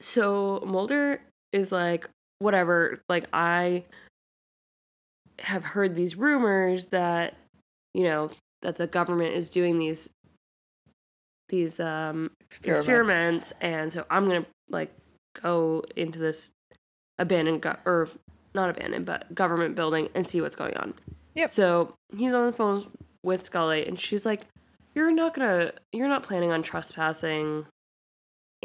[0.02, 1.22] So Mulder
[1.54, 3.86] is like, whatever, like I
[5.40, 7.36] have heard these rumors that,
[7.94, 8.30] you know,
[8.62, 10.10] that the government is doing these
[11.50, 12.82] these um experiments.
[12.82, 14.94] experiments, and so I'm gonna like
[15.42, 16.50] go into this
[17.20, 18.10] abandoned go- or
[18.54, 20.94] not abandoned but government building and see what's going on.
[21.36, 21.50] Yep.
[21.50, 22.90] So he's on the phone
[23.24, 24.42] with Scully, and she's like,
[24.94, 27.66] "You're not gonna, you're not planning on trespassing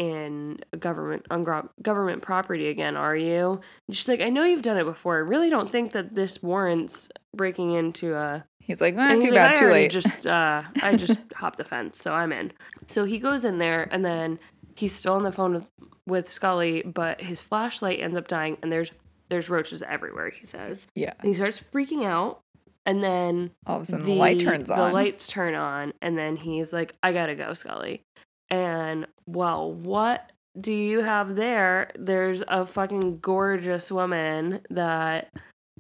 [0.01, 1.45] in government on
[1.83, 5.17] government property again, are you?" And she's like, "I know you've done it before.
[5.17, 9.35] I really don't think that this warrants breaking into a." He's like, he's too like,
[9.35, 9.91] bad, I too late.
[9.91, 12.53] Just uh, I just hopped the fence, so I'm in.
[12.87, 14.39] So he goes in there, and then
[14.75, 15.67] he's still on the phone with,
[16.07, 18.91] with Scully, but his flashlight ends up dying, and there's
[19.29, 20.31] there's roaches everywhere.
[20.31, 21.13] He says, yeah.
[21.21, 22.41] and he starts freaking out,
[22.87, 24.79] and then All of a sudden, the, light turns on.
[24.79, 28.03] The lights turn on, and then he's like, "I gotta go, Scully."
[28.51, 31.93] And well, what do you have there?
[31.97, 35.29] There's a fucking gorgeous woman that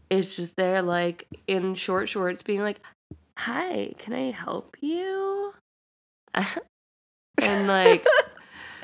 [0.08, 2.80] is just there, like in short shorts, being like,
[3.38, 5.54] "Hi, can I help you?"
[7.38, 8.06] and like,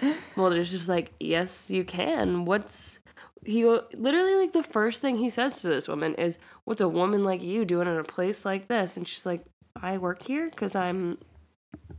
[0.36, 2.98] Mulder's just like, "Yes, you can." What's
[3.44, 7.24] he literally like the first thing he says to this woman is, "What's a woman
[7.24, 9.44] like you doing in a place like this?" And she's like,
[9.76, 11.18] "I work here because I'm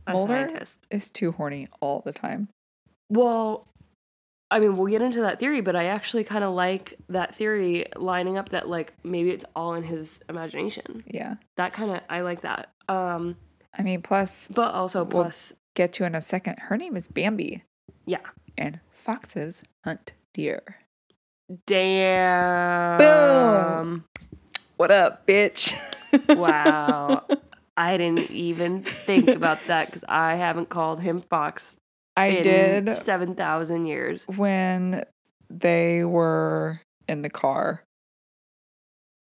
[0.08, 0.48] a Mulder?
[0.48, 2.48] scientist." is too horny all the time.
[3.10, 3.66] Well,
[4.50, 7.84] I mean, we'll get into that theory, but I actually kind of like that theory
[7.96, 11.04] lining up that like maybe it's all in his imagination.
[11.06, 11.34] Yeah.
[11.56, 12.70] That kind of I like that.
[12.88, 13.36] Um,
[13.76, 16.58] I mean, plus, but also Well- plus, get to in a second.
[16.58, 17.62] Her name is Bambi,
[18.06, 18.20] yeah.
[18.56, 20.62] and foxes hunt deer.
[21.66, 22.98] Damn.
[22.98, 24.04] Boom.
[24.76, 25.74] What up, bitch?
[26.34, 27.24] Wow.
[27.78, 31.76] I didn't even think about that because I haven't called him Fox
[32.16, 34.24] I in did 7,000 years.
[34.26, 35.04] when
[35.48, 37.84] they were in the car.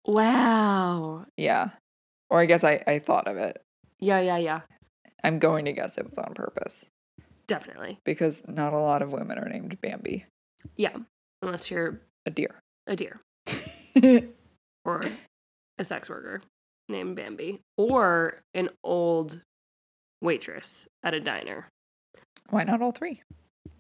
[0.06, 1.26] Wow.
[1.38, 1.70] Yeah.
[2.30, 3.62] Or I guess I, I thought of it.
[4.00, 4.62] Yeah, yeah, yeah.
[5.24, 6.86] I'm going to guess it was on purpose
[7.46, 8.00] Definitely.
[8.04, 10.26] because not a lot of women are named Bambi.
[10.76, 10.96] Yeah.
[11.44, 12.60] Unless you're A deer.
[12.88, 13.20] a deer
[14.86, 15.06] or
[15.78, 16.42] a sex worker
[16.92, 19.42] named Bambi or an old
[20.22, 21.68] waitress at a diner.
[22.50, 23.22] Why not all three?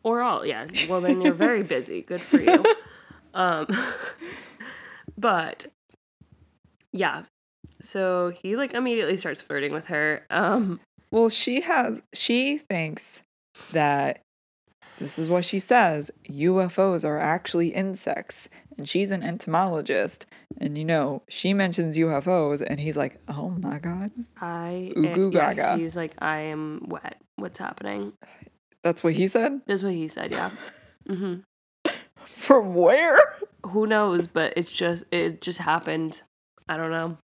[0.03, 0.65] Or all, yeah.
[0.89, 2.01] Well, then you're very busy.
[2.01, 2.63] Good for you.
[3.33, 3.67] Um,
[5.17, 5.67] but
[6.91, 7.23] yeah.
[7.81, 10.25] So he like immediately starts flirting with her.
[10.29, 10.79] Um,
[11.11, 13.21] Well, she has, she thinks
[13.71, 14.21] that
[15.01, 18.47] this is what she says UFOs are actually insects.
[18.77, 20.25] And she's an entomologist.
[20.59, 24.11] And you know, she mentions UFOs, and he's like, oh my God.
[24.39, 25.77] I Ooh, yeah, gaga.
[25.77, 27.17] he's like, I am wet.
[27.35, 28.13] What's happening?
[28.83, 29.61] That's what he said?
[29.65, 30.31] That's what he said.
[30.31, 30.51] Yeah.
[31.07, 31.35] hmm
[32.25, 33.19] From where?
[33.67, 34.27] Who knows?
[34.27, 36.21] But it's just it just happened.
[36.69, 37.17] I don't know.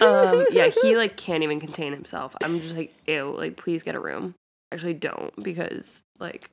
[0.00, 2.34] Um, yeah, he like can't even contain himself.
[2.42, 4.34] I'm just like, ew, like please get a room.
[4.72, 6.50] Actually, don't because like,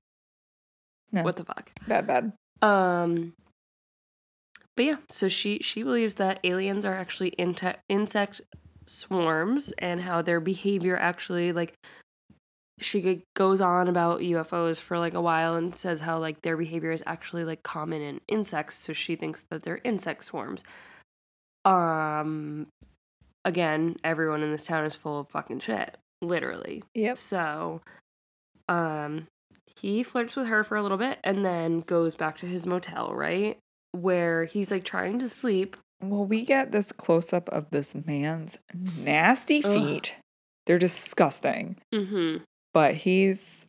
[1.12, 1.24] No.
[1.24, 1.72] what the fuck.
[1.88, 2.34] Bad, bad.
[2.62, 3.34] Um,
[4.76, 8.42] but yeah, so she she believes that aliens are actually inte- insect
[8.86, 11.74] swarms and how their behavior actually like
[12.82, 16.92] she goes on about UFOs for like a while and says how like their behavior
[16.92, 20.64] is actually like common in insects so she thinks that they're insect swarms
[21.66, 22.68] um
[23.46, 27.18] again everyone in this town is full of fucking shit literally Yep.
[27.18, 27.82] so,
[28.70, 29.28] um,
[29.82, 33.14] he flirts with her for a little bit and then goes back to his motel,
[33.14, 33.58] right?
[33.92, 35.78] Where he's like trying to sleep.
[36.02, 38.58] Well, we get this close up of this man's
[38.98, 39.74] nasty Ugh.
[39.74, 40.16] feet.
[40.66, 41.78] They're disgusting.
[41.94, 42.44] Mm-hmm.
[42.74, 43.66] But he's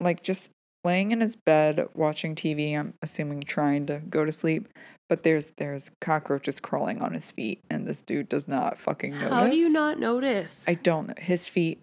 [0.00, 0.50] like just
[0.84, 4.68] laying in his bed watching TV, I'm assuming trying to go to sleep.
[5.08, 9.30] But there's there's cockroaches crawling on his feet and this dude does not fucking notice.
[9.30, 10.64] How do you not notice?
[10.66, 11.14] I don't know.
[11.18, 11.80] His feet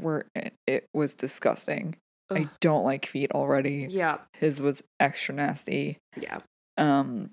[0.00, 0.26] were
[0.66, 1.96] it was disgusting.
[2.36, 3.86] I don't like feet already.
[3.90, 5.98] yeah, His was extra nasty.
[6.20, 6.40] yeah.
[6.78, 7.30] Um,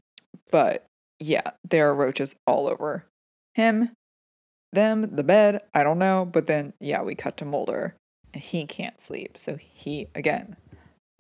[0.52, 0.86] but
[1.20, 3.06] yeah, there are roaches all over
[3.56, 3.92] him,
[4.72, 5.62] them, the bed.
[5.74, 6.26] I don't know.
[6.32, 7.96] But then, yeah, we cut to Mulder.
[8.34, 9.38] And he can't sleep.
[9.38, 10.56] So he, again,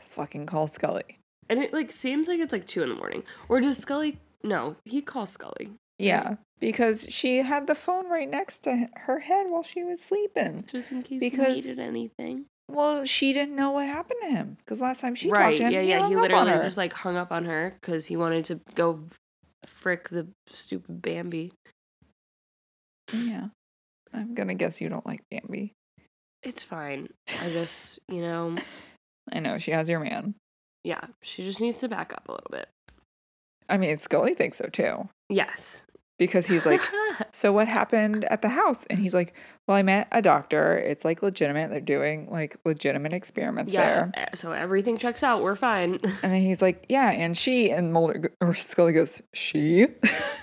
[0.01, 1.17] fucking calls Scully.
[1.49, 3.23] And it like seems like it's like two in the morning.
[3.49, 4.19] Or does Scully?
[4.43, 9.47] No, he calls Scully Yeah, because she had the phone right next to her head
[9.49, 10.65] while she was sleeping.
[10.71, 12.45] just in case Because- he needed anything.
[12.69, 15.49] Well, she didn't know what happened to him because last time she right?
[15.49, 16.07] talked to him, yeah, he yeah.
[16.07, 19.03] He literally just like hung up on her because he wanted to go
[19.65, 21.51] frick the stupid Bambi.
[23.11, 23.47] Yeah.
[24.13, 25.73] I'm gonna guess you don't like Bambi.
[26.43, 27.09] It's fine.
[27.41, 28.55] I just, you know,
[29.31, 30.35] I know she has your man.
[30.83, 32.69] yeah, she just needs to back up a little bit.
[33.67, 35.81] I mean, Scully thinks so too Yes.
[36.19, 36.81] Because he's like,
[37.31, 39.33] "So what happened at the house?" And he's like,
[39.67, 40.77] "Well, I met a doctor.
[40.77, 41.71] It's like legitimate.
[41.71, 43.81] They're doing like legitimate experiments yeah.
[43.85, 45.41] there." eh, So everything checks out.
[45.41, 45.99] We're fine.
[46.21, 49.87] And then he's like, "Yeah," and she and Mulder or Scully goes, "She?"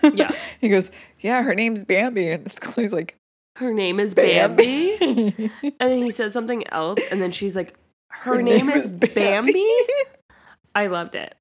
[0.03, 0.33] Yeah.
[0.61, 3.17] he goes, "Yeah, her name's Bambi," and Scully's like,
[3.57, 4.97] Her name is Bambi.
[4.99, 7.75] "Bambi." And then he says something else, and then she's like,
[8.11, 9.69] Her, name, is Bambi?
[10.75, 11.35] I loved it.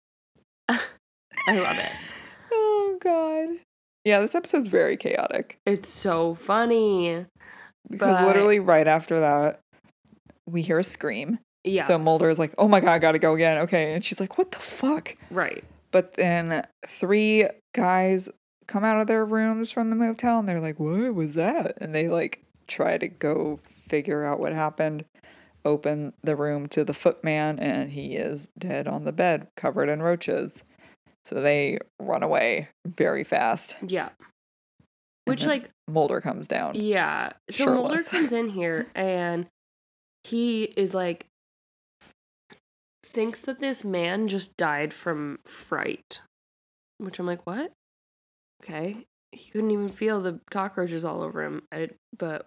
[0.68, 1.92] I love it.
[2.52, 3.60] oh god.
[4.06, 7.26] Yeah, this episode's very chaotic It's so funny.
[7.90, 9.60] because But- literally right after that,
[10.48, 11.40] we hear a scream.
[11.64, 11.88] Yeah.
[11.88, 14.38] So Mulder is like, "Oh my god, I gotta go again." Okay, and she's like,
[14.38, 15.64] "What the fuck?" right.
[15.92, 18.30] But then three guys
[18.68, 21.96] come out of their rooms from the motel, and they're like, "What was that?" And
[21.96, 25.06] they like try to go figure out what happened.
[25.64, 30.04] Open the room to the footman, and he is dead on the bed, covered in
[30.04, 30.64] roaches.
[31.26, 33.76] So they run away very fast.
[33.86, 34.10] Yeah.
[35.26, 36.76] Which, like, Mulder comes down.
[36.76, 37.32] yeah.
[37.50, 39.48] So Mulder comes in here and
[40.24, 41.26] he is like,
[43.06, 46.20] thinks that this man just died from fright.
[47.00, 47.72] Which I'm like, what?
[48.64, 49.06] Okay.
[49.32, 51.64] He couldn't even feel the cockroaches all over him.
[51.72, 52.46] I, but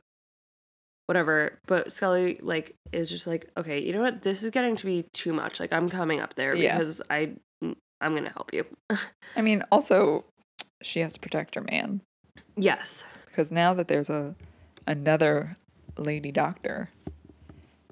[1.07, 1.59] whatever.
[1.67, 4.23] But Scully, like, is just like, okay, you know what?
[4.23, 5.59] This is getting to be too much.
[5.59, 6.79] Like, I'm coming up there Yeah.
[6.79, 7.33] because I,
[8.01, 8.65] I'm gonna help you.
[9.37, 10.25] I mean, also,
[10.83, 12.01] she has to protect her man
[12.57, 13.05] yes.
[13.27, 14.35] because now that there's a
[14.87, 15.57] another
[15.97, 16.91] lady doctor,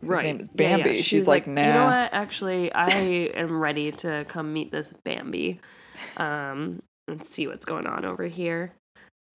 [0.03, 0.25] right.
[0.25, 0.85] name is Yeah, yeah.
[0.85, 2.13] Bambi, she's, like, you know what?
[2.13, 2.89] Actually, I
[3.35, 5.61] am ready to come meet this Bambi,
[6.17, 8.73] um, and see what's going on over here.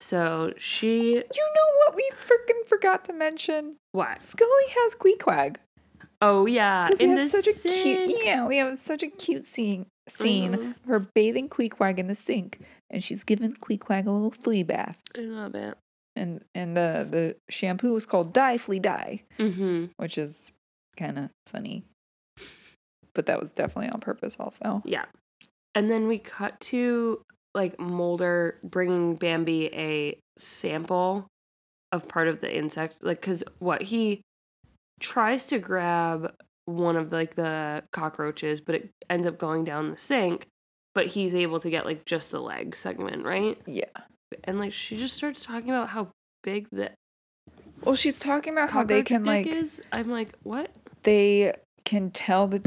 [0.02, 1.22] So she, You
[1.56, 3.76] know what we freaking forgot to mention?
[3.92, 4.22] what?
[4.22, 5.58] Scully has Queequeg.
[6.22, 8.08] Oh yeah, Because we in have such a sink.
[8.08, 10.76] cute yeah, we have such a cute scene scene Mhm.
[10.88, 15.00] her bathing Queequeg in the sink and she's giving Queequeg a little flea bath.
[15.16, 15.78] I love it.
[16.16, 19.86] And and the the shampoo was called Die Flea Die, Mm-hmm.
[19.98, 20.52] which is
[20.98, 21.86] kind of funny.
[23.14, 24.82] But that was definitely on purpose also.
[24.86, 25.06] Yeah,
[25.76, 27.22] and then we cut to
[27.54, 31.28] like Mulder bringing Bambi a sample
[31.92, 34.22] of part of the insect, like because what he
[35.02, 36.34] tries to grab
[36.66, 40.48] one of like the cockroaches, but it ends up going down the sink.
[40.94, 43.58] But he's able to get like just the leg segment, right?
[43.66, 43.86] Yeah.
[44.44, 46.10] And like she just starts talking about how
[46.44, 46.92] big the
[47.84, 49.82] Well, she's talking about how they can like is.
[49.92, 50.70] I'm like, what?
[51.04, 51.52] they
[51.84, 52.60] can tell the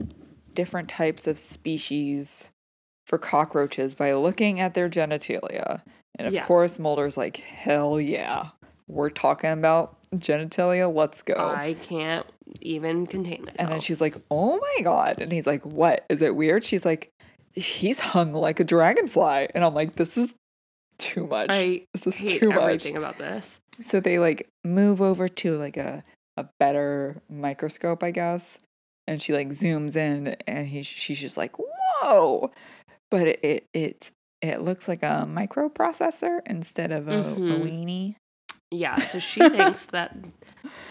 [0.55, 2.51] different types of species
[3.07, 5.83] for cockroaches by looking at their genitalia.
[6.19, 6.47] And of Yeah.
[6.47, 8.49] course, Mulder's like, hell yeah.
[8.89, 10.93] We're talking about genitalia.
[10.93, 11.35] Let's go.
[11.35, 12.27] I can't
[12.61, 13.57] even contain myself.
[13.59, 15.21] and then she's like, oh my God.
[15.21, 16.05] And he's like, what?
[16.09, 16.65] Is it weird?
[16.65, 17.11] She's like,
[17.53, 19.49] he's hung like a dragonfly.
[19.55, 20.35] And I'm like, this is
[20.99, 21.49] too much.
[21.51, 22.59] I this is hate too much.
[22.59, 23.61] everything about this.
[23.81, 26.03] So they like move over to like a
[26.37, 28.59] a better microscope, I guess,
[29.07, 32.51] and she like zooms in, and he she's just like, "Whoa!"
[33.11, 34.11] But it it
[34.43, 37.63] it, looks like a microprocessor instead of a, a Mhm.
[37.65, 38.15] weenie.
[38.71, 40.17] Yeah, so she thinks that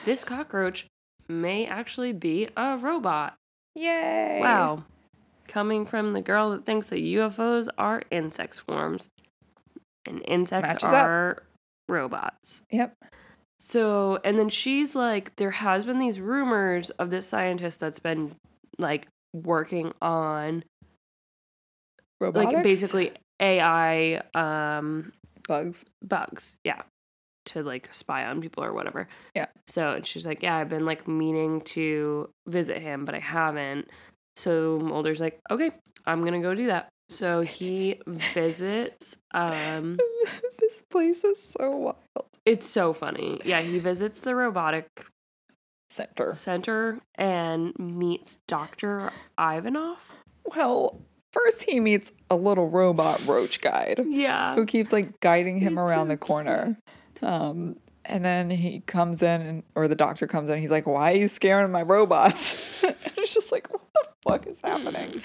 [0.06, 0.88] this cockroach
[1.28, 3.36] may actually be a robot.
[3.76, 4.40] Yay!
[4.42, 4.84] Wow.
[5.48, 9.10] Coming from the girl that thinks that UFOs are insect swarms
[10.08, 11.06] and insects Matches up.
[11.06, 11.44] are
[11.90, 12.66] robots.
[12.72, 12.96] Yep.
[13.60, 18.36] So, and then she's like, there has been these rumors of this scientist that's been
[18.78, 20.64] like working on
[22.20, 22.54] Robotics.
[22.54, 25.12] like basically AI um
[25.48, 25.86] bugs.
[26.02, 26.58] bugs.
[26.64, 26.82] Yeah.
[27.48, 29.08] To like spy on people or whatever.
[29.36, 29.48] Yeah.
[29.68, 33.90] So and she's like, Yeah, I've been like meaning to visit him, but I haven't.
[34.36, 35.72] So Mulder's like, Okay,
[36.06, 36.88] I'm gonna go do that.
[37.10, 39.98] So he visits um
[40.60, 41.98] this place is so wild.
[42.46, 43.42] it's so funny.
[43.44, 44.88] Yeah, he visits the robotic
[45.90, 46.30] Center.
[46.34, 49.12] center and meets Dr.
[49.40, 50.12] Ivanov.
[50.56, 51.02] Well,
[51.34, 54.02] first he meets a little robot roach guide.
[54.08, 54.56] Yeah.
[54.56, 56.78] who keeps like guiding him It's around so the corner.
[57.24, 60.60] Um, and then he comes in, and, or the doctor comes in.
[60.60, 64.48] He's like, "Why are you scaring my robots?" And it's just like, what the fuck
[64.48, 65.22] is happening?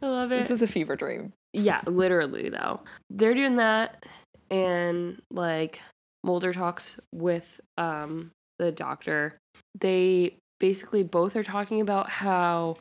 [0.00, 0.36] I love it.
[0.36, 1.32] This is a fever dream.
[1.52, 2.80] Yeah, literally though.
[3.10, 4.04] They're doing that
[4.50, 5.80] and like
[6.24, 9.38] Mulder talks with um the doctor.
[9.80, 12.76] They basically both are talking about how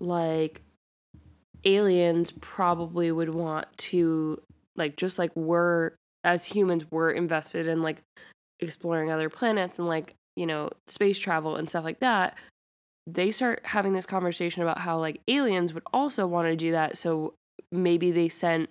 [0.00, 0.62] like
[1.64, 4.40] aliens probably would want to
[4.76, 5.92] like just like we're
[6.24, 7.98] as humans we're invested in like
[8.60, 12.36] exploring other planets and like you know space travel and stuff like that
[13.06, 16.98] they start having this conversation about how like aliens would also want to do that
[16.98, 17.34] so
[17.72, 18.70] maybe they sent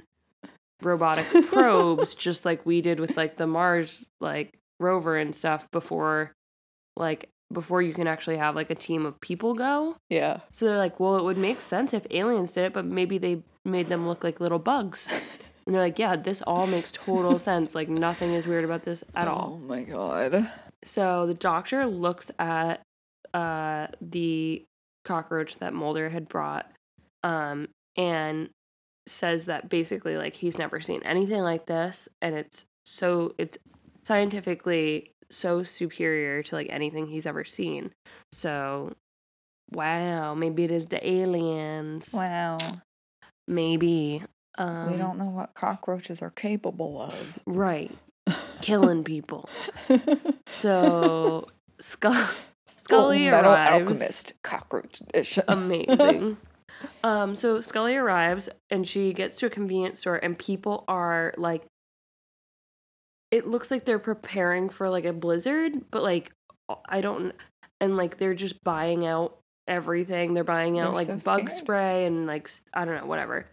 [0.81, 6.33] robotic probes just like we did with like the mars like rover and stuff before
[6.95, 10.41] like before you can actually have like a team of people go Yeah.
[10.51, 13.41] so they're like well it would make sense if aliens did it but maybe they
[13.65, 15.07] made them look like little bugs
[15.67, 19.03] and they're like yeah this all makes total sense like nothing is weird about this
[19.13, 20.49] at all Oh my god.
[20.83, 22.81] so the doctor looks at
[23.35, 24.63] uh the
[25.05, 26.71] cockroach that Mulder had brought
[27.23, 28.49] um and
[29.05, 33.57] says that basically like he's never seen anything like this and it's so it's
[34.03, 37.91] scientifically so superior to like anything he's ever seen.
[38.31, 38.93] So
[39.71, 42.09] wow, maybe it is the aliens.
[42.13, 42.57] Wow.
[43.47, 44.23] Maybe
[44.57, 47.39] um we don't know what cockroaches are capable of.
[47.45, 47.91] right
[48.61, 49.47] killing people.
[50.49, 51.47] So
[51.79, 52.25] Scully
[52.87, 53.71] Full Metal arrives.
[53.89, 55.43] Alchemist cockroach edition.
[55.47, 56.37] amazing.
[57.03, 61.65] um, so Scully arrives and she gets to a convenience store, and people are like,
[63.31, 66.31] it looks like they're preparing for like a blizzard, but like,
[66.87, 67.33] I don't,
[67.81, 69.37] and like they're just buying out
[69.67, 70.33] everything.
[70.33, 71.61] They're buying out They're like so bug scared.
[71.61, 73.47] spray and like, I don't know, whatever.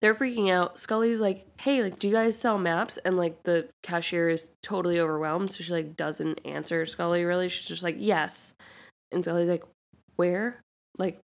[0.00, 0.78] They're freaking out.
[0.78, 5.00] Scully's like, "Hey, like, do you guys sell maps?" And like the cashier is totally
[5.00, 7.24] overwhelmed, so she like doesn't answer Scully.
[7.24, 8.54] Really, she's just like, "Yes,"
[9.10, 9.64] and Scully's like,
[10.16, 10.60] "Where?"
[10.98, 11.18] Like,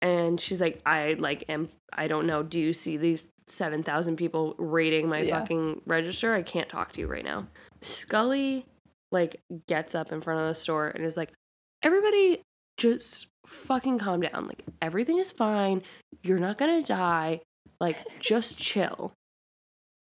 [0.00, 1.68] and she's like, "I like am.
[1.92, 2.42] I don't know.
[2.44, 5.40] Do you see these seven thousand people raiding my Yeah.
[5.40, 6.34] fucking register?
[6.34, 7.48] I can't talk to you right now."
[7.80, 8.64] Scully
[9.10, 11.32] like gets up in front of the store and is like,
[11.82, 12.42] "Everybody,
[12.76, 14.46] just fucking calm down.
[14.46, 15.82] Like everything is fine.
[16.22, 17.40] You're not gonna die."
[17.80, 19.12] Like just chill.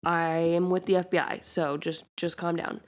[0.05, 2.81] I am with the fbi so just just calm down.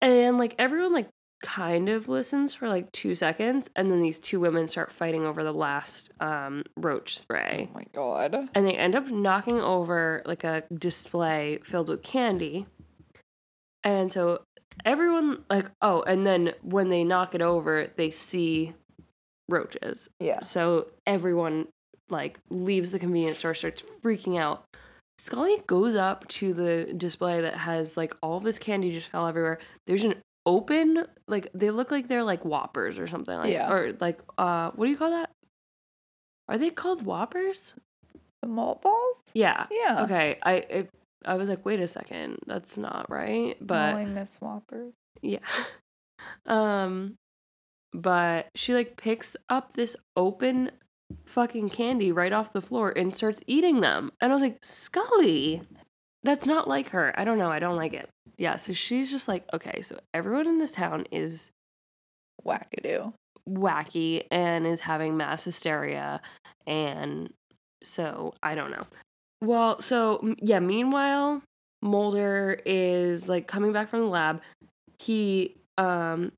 [0.00, 1.08] And like everyone like
[1.42, 5.44] kind of listens for like two seconds and then these two women start fighting over
[5.44, 7.68] the last um roach spray.
[7.70, 8.48] Oh my god.
[8.54, 12.66] and they end up knocking over like a display filled with candy.
[13.84, 14.42] And so
[14.84, 18.72] everyone like oh and then when they knock it over they see
[19.48, 20.08] roaches.
[20.18, 20.40] Yeah.
[20.40, 21.68] so everyone
[22.08, 24.64] like leaves the convenience store, starts freaking out.
[25.18, 29.58] Scully goes up to the display that has like all this candy just fell everywhere.
[29.86, 33.72] There's an open like they look like they're like whoppers or something like Yeah.
[33.72, 35.30] or like uh what do you call that?
[36.48, 37.74] Are they called whoppers?
[38.42, 39.20] The malt balls?
[39.34, 39.66] Yeah.
[39.70, 40.02] Yeah.
[40.04, 40.38] Okay.
[40.42, 40.90] I it,
[41.24, 43.56] I was like, wait a second, that's not right.
[43.60, 44.94] But Molly Miss Whoppers.
[45.22, 45.38] yeah.
[46.46, 47.14] Um
[47.92, 50.70] but she like picks up this open
[51.24, 54.10] fucking candy right off the floor and starts eating them.
[54.20, 55.62] And I was like, Scully,
[56.22, 57.14] that's not like her.
[57.18, 57.50] I don't know.
[57.50, 58.08] I don't like it.
[58.38, 61.50] Yeah, so she's just like, okay, so everyone in this town is
[62.44, 63.12] Wackadoo.
[63.48, 66.20] wacky and is having mass hysteria
[66.66, 67.32] and
[67.82, 68.84] so I don't know.
[69.42, 71.42] Well, so yeah, meanwhile,
[71.82, 74.42] Mulder is like coming back from the lab.
[74.98, 76.32] He um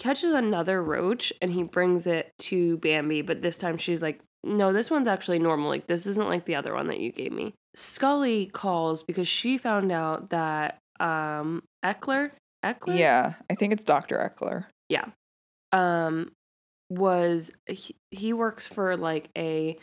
[0.00, 4.72] catches another roach and he brings it to Bambi, but this time she's like, "No,
[4.72, 5.68] this one's actually normal.
[5.68, 9.56] Like this isn't like the other one that you gave me." Scully calls because she
[9.58, 12.32] found out that um Eckler,
[12.64, 12.98] Eckler?
[12.98, 13.34] Yeah.
[13.48, 14.18] I think it's Dr.
[14.18, 14.64] Eckler.
[14.88, 15.06] Yeah.
[15.72, 16.32] Um
[16.90, 19.78] was he, he works for like a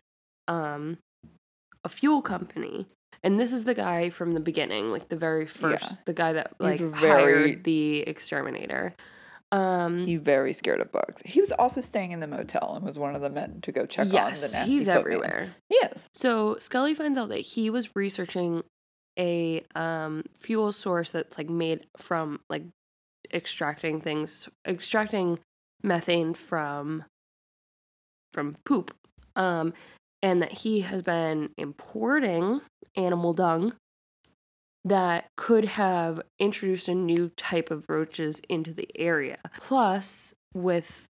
[0.50, 0.98] um
[1.86, 2.86] a fuel company
[3.24, 5.98] and this is the guy from the beginning like the very first Yeah.
[6.06, 6.92] the guy that like very-
[7.54, 8.94] hired the exterminator
[9.52, 11.22] um He's very scared of bugs.
[11.26, 13.86] He was also staying in the motel and was one of the men to go
[13.86, 16.10] check on the yes nasty he's everywhere Yes.
[16.14, 18.64] so scully finds out that he was researching
[19.18, 22.64] a um fuel source that's like made from like
[23.34, 25.40] extracting things extracting
[25.84, 27.04] methane from
[28.34, 28.94] from poop
[29.36, 29.74] um
[30.22, 32.62] and that he has been importing
[32.96, 33.74] animal dung
[34.90, 41.08] that could have introduced a new type of roaches into the area plus with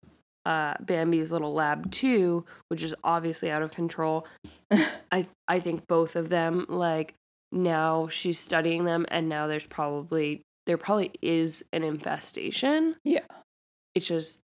[0.47, 4.27] uh Bambi's little lab too which is obviously out of control
[5.13, 7.15] I I think both of them like
[7.53, 12.97] now she's studying them and now there's probably there probably is an infestation.
[13.05, 13.21] Yeah.
[13.95, 14.41] It's just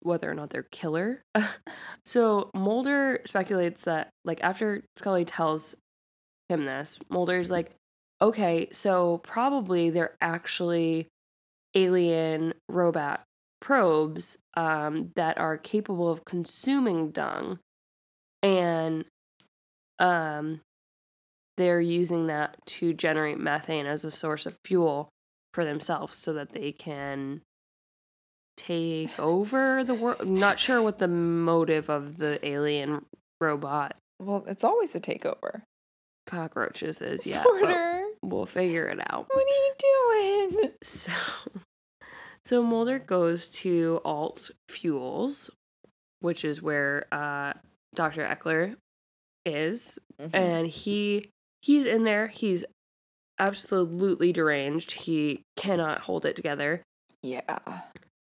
[0.00, 1.22] whether or not they're killer.
[2.04, 5.74] so Mulder speculates that like after Scully tells
[6.48, 7.72] him this, Mulder's like,
[8.20, 11.08] okay, so probably they're actually
[11.74, 13.24] alien robot
[13.60, 17.58] probes um, that are capable of consuming dung
[18.42, 19.04] and
[19.98, 20.60] um
[21.56, 25.08] they're using that to generate methane as a source of fuel
[25.54, 27.40] for themselves so that they can
[28.56, 30.28] take over the world.
[30.28, 33.06] Not sure what the motive of the alien
[33.40, 35.62] robot Well, it's always a takeover.
[36.26, 37.46] cockroaches is yet.
[38.28, 39.26] we'll figure it out.
[39.32, 40.70] what are you doing?
[40.82, 41.12] So,
[42.44, 45.50] so Mulder goes to Alt Fuels,
[46.20, 47.52] which is where uh,
[47.94, 48.24] Dr.
[48.24, 48.76] Eckler
[49.44, 50.36] is, Mm-hmm.
[50.36, 52.28] and he he's in there.
[52.28, 52.64] He's
[53.40, 54.92] absolutely deranged.
[54.92, 56.82] He cannot hold it together,
[57.20, 57.58] yeah.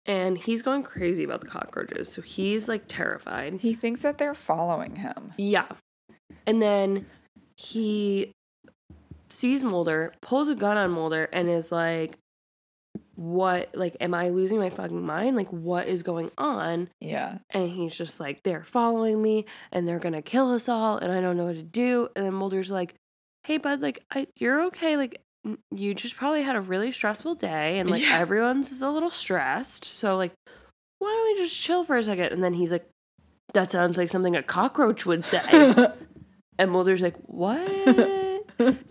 [0.05, 2.09] and he's going crazy about the cockroaches.
[2.09, 3.55] So he's like terrified.
[3.55, 5.33] He thinks that they're following him.
[5.37, 5.67] Yeah,
[6.47, 7.07] and then
[7.57, 8.31] he
[9.31, 12.17] sees Mulder, pulls a gun on Mulder, and is like,
[13.15, 13.69] "What?
[13.75, 15.35] Like, am I losing my fucking mind?
[15.35, 17.39] Like, what is going on?" Yeah.
[17.51, 21.21] And he's just like, "They're following me, and they're gonna kill us all, and I
[21.21, 22.95] don't know what to do." And then Mulder's like,
[23.43, 24.97] "Hey, bud, like, I, you're okay.
[24.97, 25.21] Like,
[25.71, 28.19] you just probably had a really stressful day, and like Yeah.
[28.19, 29.85] everyone's a little stressed.
[29.85, 30.33] So like,
[30.99, 32.25] why don't we just chill for a second?
[32.31, 32.87] And then he's like,
[33.53, 35.41] "That sounds like something a cockroach would say."
[36.59, 37.57] And Mulder's like, "What?"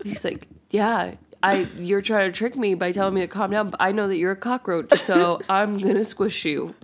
[0.03, 3.69] He's like, "Yeah, I you're trying to trick me by telling me to calm down,
[3.71, 6.75] but I know that you're a cockroach, so I'm gonna squish you."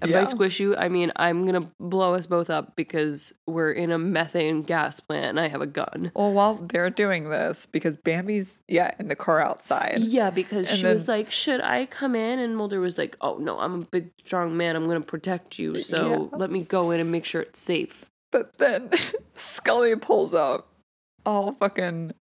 [0.00, 0.20] And Yeah.
[0.20, 3.98] by squish you, I mean I'm gonna blow us both up because we're in a
[3.98, 6.10] methane gas plant and I have a gun.
[6.16, 10.00] well, while they're doing this, because Bambi's, yeah, in the car outside.
[10.02, 13.36] Yeah, because And she was like, "Should I come in?" And Mulder was like, "Oh
[13.38, 14.74] no, I'm a big, strong man.
[14.74, 15.78] I'm gonna protect you.
[15.78, 16.38] So Yeah.
[16.38, 18.90] let me go in and make sure it's safe." But then
[19.36, 20.66] Scully pulls up
[21.24, 22.12] all fucking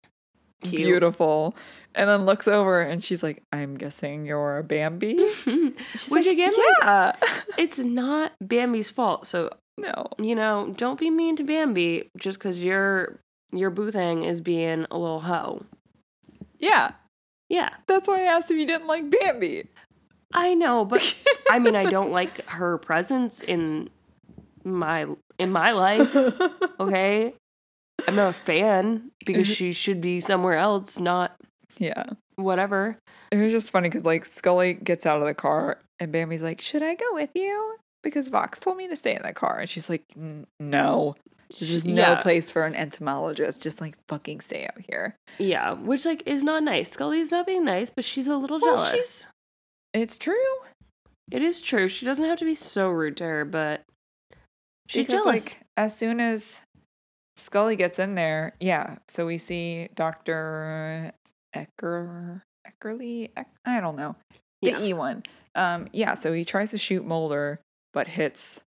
[0.61, 0.75] Cute.
[0.75, 1.55] beautiful
[1.95, 5.15] and then looks over and she's like, I'm guessing you're a Bambi?
[5.45, 5.73] Which
[6.09, 7.15] like, again, like,
[7.57, 9.27] it's not Bambi's fault.
[9.27, 10.07] So no.
[10.19, 13.19] you know, don't be mean to Bambi just because your
[13.51, 15.63] your boothang is being a little hoe.
[16.59, 16.91] Yeah.
[17.49, 19.67] Yeah, That's why I asked if you didn't like Bambi.
[20.33, 21.15] I know, but
[21.49, 23.89] I mean, I don't like her presence in
[24.63, 25.05] my
[25.37, 26.15] in my life.
[26.79, 27.33] Okay,
[28.07, 29.53] I'm not a fan because mm-hmm.
[29.53, 31.39] she should be somewhere else, not
[31.77, 32.03] yeah.
[32.35, 32.97] whatever.
[33.31, 36.61] It was just funny because like Scully gets out of the car and Bambi's like,
[36.61, 37.75] Should I go with you?
[38.03, 39.59] Because Fox told me to stay in the car.
[39.59, 40.03] And she's like,
[40.59, 41.15] No.
[41.59, 42.15] This is no Yeah.
[42.15, 43.61] place for an entomologist.
[43.61, 45.15] Just like fucking stay out here.
[45.37, 46.91] Yeah, which like is not nice.
[46.91, 48.91] Scully's not being nice, but she's a little Well, jealous.
[48.91, 49.27] she's-
[49.93, 50.35] It's true.
[51.31, 51.87] It is true.
[51.87, 53.83] She doesn't have to be so rude to her, but
[54.87, 55.45] she's because jealous.
[55.47, 56.59] like as soon as
[57.41, 58.97] Scully gets in there, yeah.
[59.07, 61.11] So we see Doctor
[61.55, 63.29] Ecker Eckerly.
[63.35, 64.15] Eck, I don't know
[64.61, 64.79] the Yeah.
[64.79, 65.23] E one.
[65.55, 66.13] Um, yeah.
[66.13, 67.59] So he tries to shoot Mulder,
[67.93, 68.61] but hits.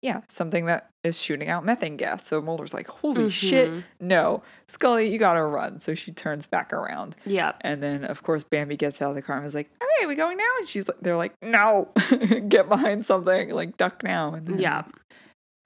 [0.00, 2.24] Yeah, something that is shooting out methane gas.
[2.26, 3.84] So Mulder's like, "Holy shit, Mhm.
[4.00, 7.52] no, Scully, you gotta run!" So she turns back around, Yeah.
[7.62, 10.06] and then of course Bambi gets out of the car and is like, "All right,
[10.06, 11.88] we going now?" And she's like, "They're like, no,
[12.48, 14.84] get behind something, like duck now." And then Yeah.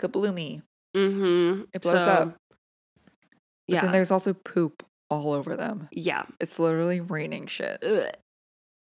[0.00, 0.62] kabloomy.
[0.96, 1.62] Mm-hmm.
[1.72, 2.28] It blows up.
[2.28, 3.80] But Yeah.
[3.82, 5.88] then there's also poop all over them.
[5.92, 6.24] yeah.
[6.40, 7.82] It's literally raining shit.
[7.84, 8.14] Ugh.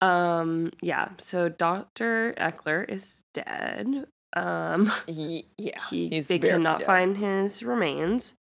[0.07, 0.71] Um.
[0.81, 1.09] Yeah.
[1.21, 4.05] So Doctor Eckler is dead.
[4.35, 4.91] Um.
[5.07, 5.79] yeah.
[5.89, 6.85] He, he's they cannot dead.
[6.85, 8.33] find his remains.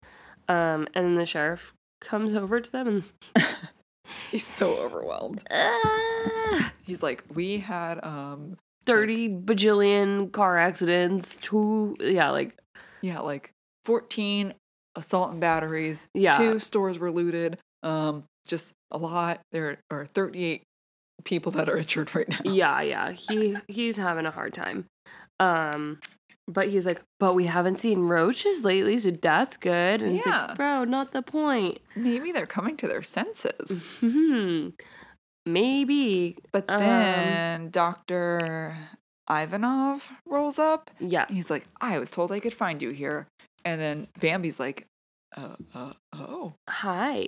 [0.49, 0.87] Um.
[0.95, 3.45] And then the sheriff comes over to them and.
[4.33, 5.45] He's so overwhelmed.
[5.53, 11.37] Ah, He's like, we had um 30 bajillion car accidents.
[11.41, 11.95] Two.
[12.01, 12.31] Yeah.
[12.31, 12.57] Like.
[13.03, 13.51] Yeah, like
[13.85, 14.55] 14
[14.97, 16.09] assault and batteries.
[16.15, 16.37] Yeah.
[16.37, 17.59] Two stores were looted.
[17.83, 19.41] Um just a lot.
[19.53, 20.63] There are 38
[21.25, 22.41] people that are injured right now.
[22.45, 22.81] Yeah.
[22.83, 23.13] Yeah.
[23.13, 24.87] He he's having a hard time.
[25.39, 26.01] Um.
[26.49, 30.03] But he's like, but we haven't seen roaches lately, so that's good.
[30.03, 30.47] And he's Yeah.
[30.49, 31.79] like, bro, not the point.
[31.95, 33.81] Maybe they're coming to their senses.
[34.01, 34.71] Hmm.
[35.47, 36.37] Maybe.
[36.53, 38.77] But Um, then Dr.
[39.31, 40.91] Ivanov rolls up.
[40.99, 41.27] Yeah.
[41.29, 43.27] He's like, I was told I could find you here.
[43.65, 44.87] And then Bambi's like,
[45.37, 46.55] uh, uh, oh.
[46.69, 47.27] Hi,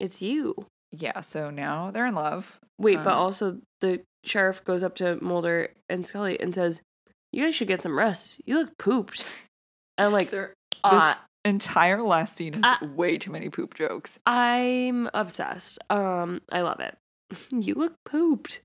[0.00, 0.54] it's you.
[0.90, 2.58] Yeah, so now they're in love.
[2.78, 6.80] Wait, but Um, also the sheriff goes up to Mulder and Scully and says,
[7.32, 8.40] "You guys should get some rest.
[8.44, 9.24] You look pooped."
[9.98, 14.18] And like, uh, this entire last scene has uh, way too many poop jokes.
[14.24, 15.78] I'm obsessed.
[15.90, 16.96] Um, I love it.
[17.50, 18.62] you look pooped.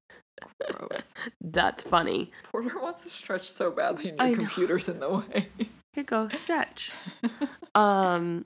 [0.72, 1.14] Gross.
[1.42, 2.32] That's funny.
[2.52, 4.44] Porter wants to stretch so badly and I your know.
[4.44, 5.48] computer's in the way.
[5.94, 6.92] Here go stretch.
[7.76, 8.46] um,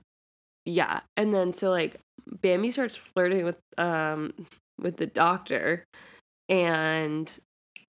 [0.66, 2.00] yeah, and then so like
[2.42, 4.34] Bambi starts flirting with um
[4.80, 5.86] with the doctor,
[6.50, 7.32] and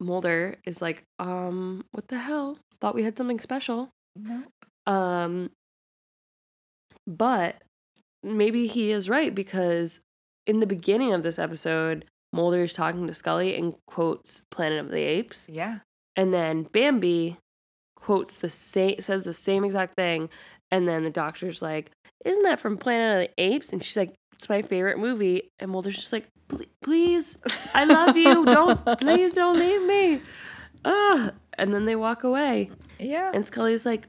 [0.00, 2.59] Mulder is like, um, what the hell?
[2.80, 3.90] Thought we had something special.
[4.16, 4.42] no.
[4.86, 5.50] Um,
[7.07, 7.57] but
[8.22, 10.00] maybe he is right because
[10.46, 14.90] in the beginning of this episode, Mulder is talking to Scully and quotes Planet of
[14.90, 15.46] the Apes.
[15.50, 15.80] Yeah.
[16.16, 17.36] And then Bambi
[17.96, 20.28] quotes the same says the same exact thing.
[20.70, 21.90] And then the doctor's like,
[22.24, 23.72] Isn't that from Planet of the Apes?
[23.72, 25.50] And she's like, It's my favorite movie.
[25.58, 26.26] And Mulder's just like,
[26.82, 27.38] Please,
[27.74, 28.44] I love you.
[28.44, 30.20] Don't please don't leave me.
[30.84, 31.32] Ugh.
[31.58, 32.70] And then they walk away.
[32.98, 33.30] Yeah.
[33.34, 34.06] And Scully's like,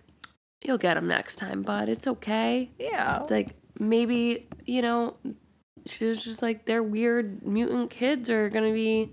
[0.64, 1.90] You'll get him next time, bud.
[1.90, 2.72] It's okay.
[2.80, 3.22] yeah.
[3.22, 3.50] It's like
[3.80, 5.18] maybe, you know,
[5.86, 9.12] she was just like their weird mutant kids are gonna be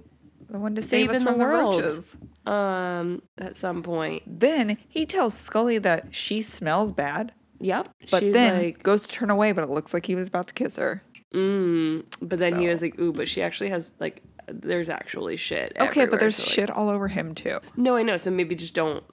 [0.49, 1.77] The one to save us the from the world.
[1.81, 2.17] roaches.
[2.47, 4.23] um at some point.
[4.27, 7.89] Then he tells Scully that she smells bad, Yep.
[8.11, 10.47] but She's then like, goes to turn away, but it looks like he was about
[10.49, 11.03] to kiss her.
[11.35, 12.05] mm.
[12.23, 15.77] But then he was like, ooh, but she actually has like there's actually shit.
[15.79, 17.61] Okay, but there's so, like- shit all over him too.
[17.77, 18.17] No, I know.
[18.17, 19.05] So maybe just don't.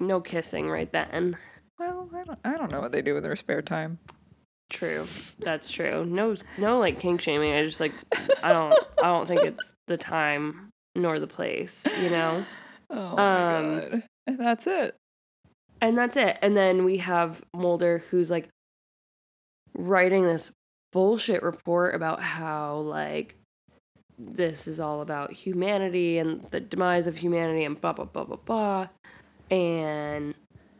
[0.00, 1.36] No kissing right then.
[1.78, 3.98] Well, I don't I don't know what they do in their spare time.
[4.70, 5.06] True.
[5.38, 6.04] That's true.
[6.04, 7.52] No, no, like kink shaming.
[7.52, 7.92] I just like
[8.42, 8.74] I don't.
[9.02, 11.86] I don't think it's the time nor the place.
[12.00, 12.44] You know.
[12.90, 14.02] Oh Um, god.
[14.26, 14.96] And that's it.
[15.80, 16.38] And that's it.
[16.42, 18.48] And then we have Mulder who's like
[19.74, 20.50] writing this
[20.92, 23.36] bullshit report about how like
[24.18, 28.36] this is all about humanity and the demise of humanity and blah blah blah blah
[28.36, 28.88] blah
[29.50, 30.34] and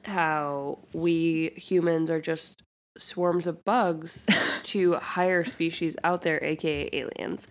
[0.05, 2.62] how we humans are just
[2.99, 4.27] swarms of bugs
[4.63, 7.49] to higher species out there aka aliens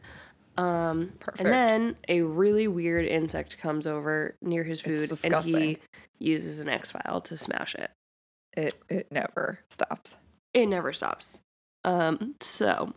[0.57, 5.77] um and then a really weird insect comes over near his food and he
[6.19, 7.91] uses an X file to smash it.
[8.53, 10.17] It it never stops.
[10.53, 11.41] It never stops.
[11.83, 12.93] Um, so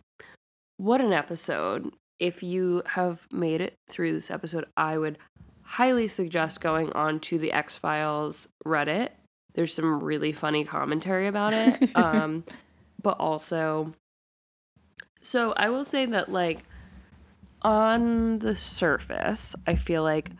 [0.77, 1.93] what an episode.
[2.19, 5.17] If you have made it through this episode, I would
[5.61, 9.09] highly suggest going on to the X Files Reddit.
[9.53, 11.89] There's some really funny commentary about it.
[11.95, 12.43] um,
[13.01, 13.93] but also,
[15.21, 16.63] so I will say that, like,
[17.61, 20.31] on the surface, I feel like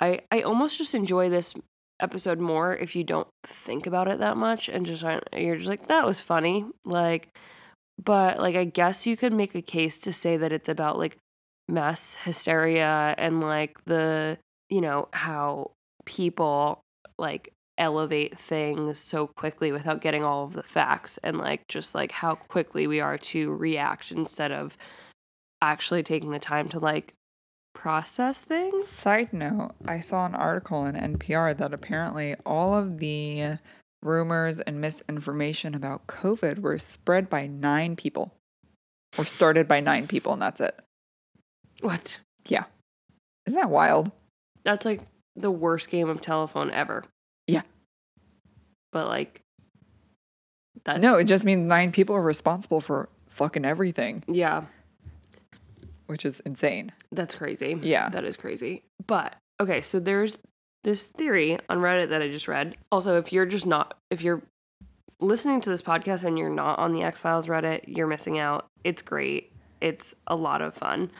[0.00, 1.54] I I almost just enjoy this
[2.00, 5.04] episode more if you don't think about it that much and just
[5.36, 7.36] you're just like that was funny like
[8.02, 11.16] but like I guess you could make a case to say that it's about like
[11.68, 14.38] mass hysteria and like the
[14.70, 15.72] you know how
[16.04, 16.80] people
[17.18, 22.12] like elevate things so quickly without getting all of the facts and like just like
[22.12, 24.76] how quickly we are to react instead of
[25.62, 27.14] actually taking the time to like
[27.74, 33.58] process things Side note, I saw an article in NPR that apparently all of the
[34.02, 38.34] rumors and misinformation about COVID were spread by nine people.
[39.16, 40.78] Or started by nine people, and that's it.
[41.80, 42.20] What?
[42.46, 42.64] Yeah.
[43.46, 44.12] Isn't that wild?
[44.64, 45.00] That's like
[45.34, 47.04] the worst game of telephone ever.
[48.92, 49.42] But like
[50.84, 54.64] that No, it just means nine people are responsible for fucking everything, yeah,
[56.06, 56.92] which is insane.
[57.12, 57.78] that's crazy.
[57.82, 58.08] Yeah.
[58.08, 58.82] That is crazy.
[59.06, 60.38] But okay, so there's
[60.84, 62.76] this theory on Reddit that I just read.
[62.90, 64.42] Also, if you're just not if you're
[65.20, 68.66] listening to this podcast and you're not on the X-Files Reddit, you're missing out.
[68.84, 69.52] It's great.
[69.80, 71.10] It's a lot of fun.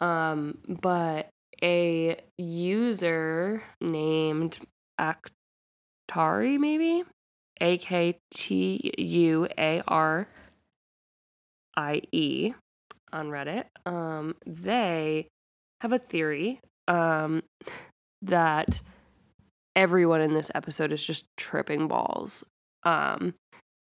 [0.00, 1.28] Um, but
[1.62, 4.58] a user named
[5.00, 7.04] Aktari, maybe
[7.60, 10.28] A K T U A R
[11.76, 12.52] I E
[13.12, 13.64] on Reddit.
[13.86, 15.28] Um, they
[15.80, 17.42] have a theory um,
[18.22, 18.80] that
[19.76, 22.44] everyone in this episode is just tripping balls.
[22.84, 23.34] Um,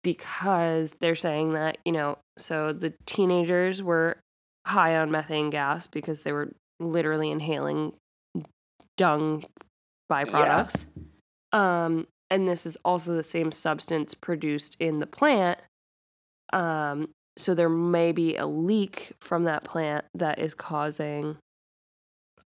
[0.03, 4.19] because they're saying that, you know, so the teenagers were
[4.67, 7.95] high on methane gas because they were literally inhaling
[8.97, 9.45] dung
[10.13, 10.85] byproducts.
[11.53, 15.61] Um, and this is also the same substance produced in the plant.
[16.53, 21.37] Um, so there may be a leak from that plant that is causing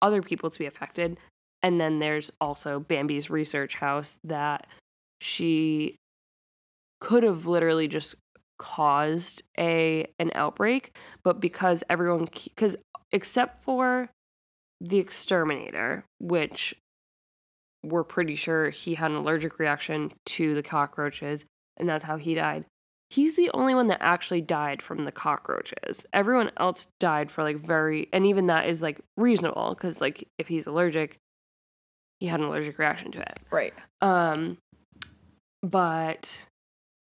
[0.01, 1.17] other people to be affected.
[1.61, 4.67] And then there's also Bambi's research house that
[5.19, 5.97] she
[7.01, 8.15] could have literally just
[8.57, 12.77] caused a an outbreak, but because everyone because
[13.11, 14.09] except for
[14.79, 16.73] the exterminator, which
[17.83, 21.45] we're pretty sure he had an allergic reaction to the cockroaches,
[21.77, 22.65] and that's how he died.
[23.09, 26.05] He's the only one that actually died from the cockroaches.
[26.13, 30.47] Everyone else died for like very, and even that is like reasonable because like if
[30.47, 31.19] he's allergic,
[32.19, 33.39] he had an allergic reaction to it.
[33.51, 33.73] Right.
[34.01, 34.57] Um,
[35.61, 36.47] but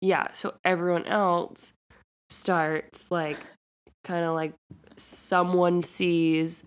[0.02, 1.74] yeah, so everyone else
[2.32, 3.38] starts like
[4.04, 4.54] kind of like
[4.98, 6.64] someone sees,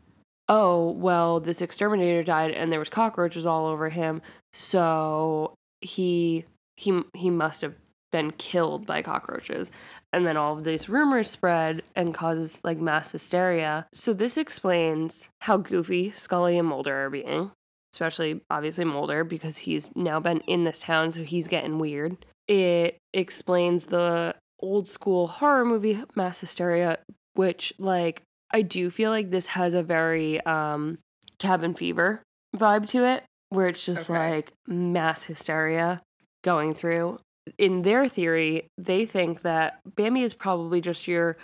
[0.49, 4.23] oh, well, this exterminator died and there was cockroaches all over him,
[4.53, 6.45] so he
[6.77, 7.75] he he must have
[8.15, 9.73] been killed by cockroaches.
[10.13, 13.89] And then all of these rumors spread and causes like mass hysteria.
[13.93, 17.51] So this explains how goofy Scully and Mulder are being,
[17.93, 22.25] especially obviously Mulder because he's now been in this town, so he's getting weird.
[22.47, 26.99] It explains the old school horror movie mass hysteria,
[27.35, 28.23] which like
[28.55, 30.99] I do feel like this has a very um
[31.39, 32.23] cabin fever
[32.57, 34.19] vibe to it, where it's just Okay.
[34.37, 36.01] like mass hysteria
[36.43, 37.19] going through.
[37.59, 41.37] In their theory, they think that Bambi is probably just your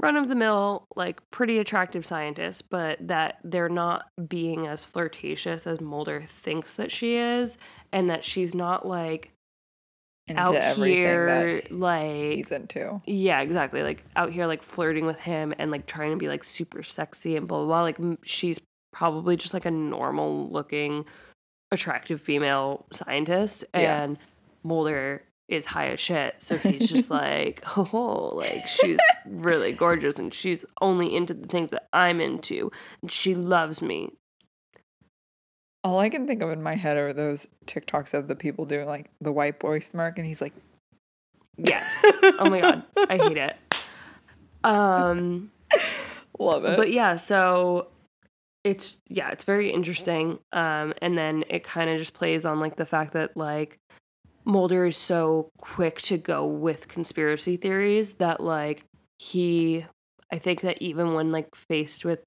[0.00, 5.66] run of the mill, like pretty attractive scientist, but that they're not being as flirtatious
[5.66, 7.58] as Mulder thinks that she is,
[7.92, 9.32] and that she's not like
[10.28, 13.00] Into out everything here that like he's into.
[13.06, 13.82] yeah, exactly.
[13.82, 17.36] Like out here, like flirting with him and like trying to be like super sexy
[17.36, 17.66] and blah blah.
[17.66, 17.82] blah.
[17.82, 18.58] Like she's
[18.92, 21.04] probably just like a normal looking,
[21.72, 24.02] attractive female scientist, Yeah.
[24.02, 24.18] and
[24.64, 26.34] Mulder is high as shit.
[26.38, 31.70] So he's just like, oh, like she's really gorgeous and she's only into the things
[31.70, 32.70] that I'm into,
[33.02, 34.10] and she loves me.
[35.84, 38.86] All I can think of in my head are those TikToks of the people doing
[38.86, 40.54] like the white boy smirk, and he's like,
[41.56, 41.90] Yes.
[42.04, 43.56] oh my god, I hate it.
[44.64, 45.50] Um.
[46.38, 46.76] love it.
[46.76, 47.88] but yeah so
[48.64, 52.76] it's yeah it's very interesting um and then it kind of just plays on like
[52.76, 53.78] the fact that like
[54.44, 58.84] mulder is so quick to go with conspiracy theories that like
[59.18, 59.84] he
[60.32, 62.20] i think that even when like faced with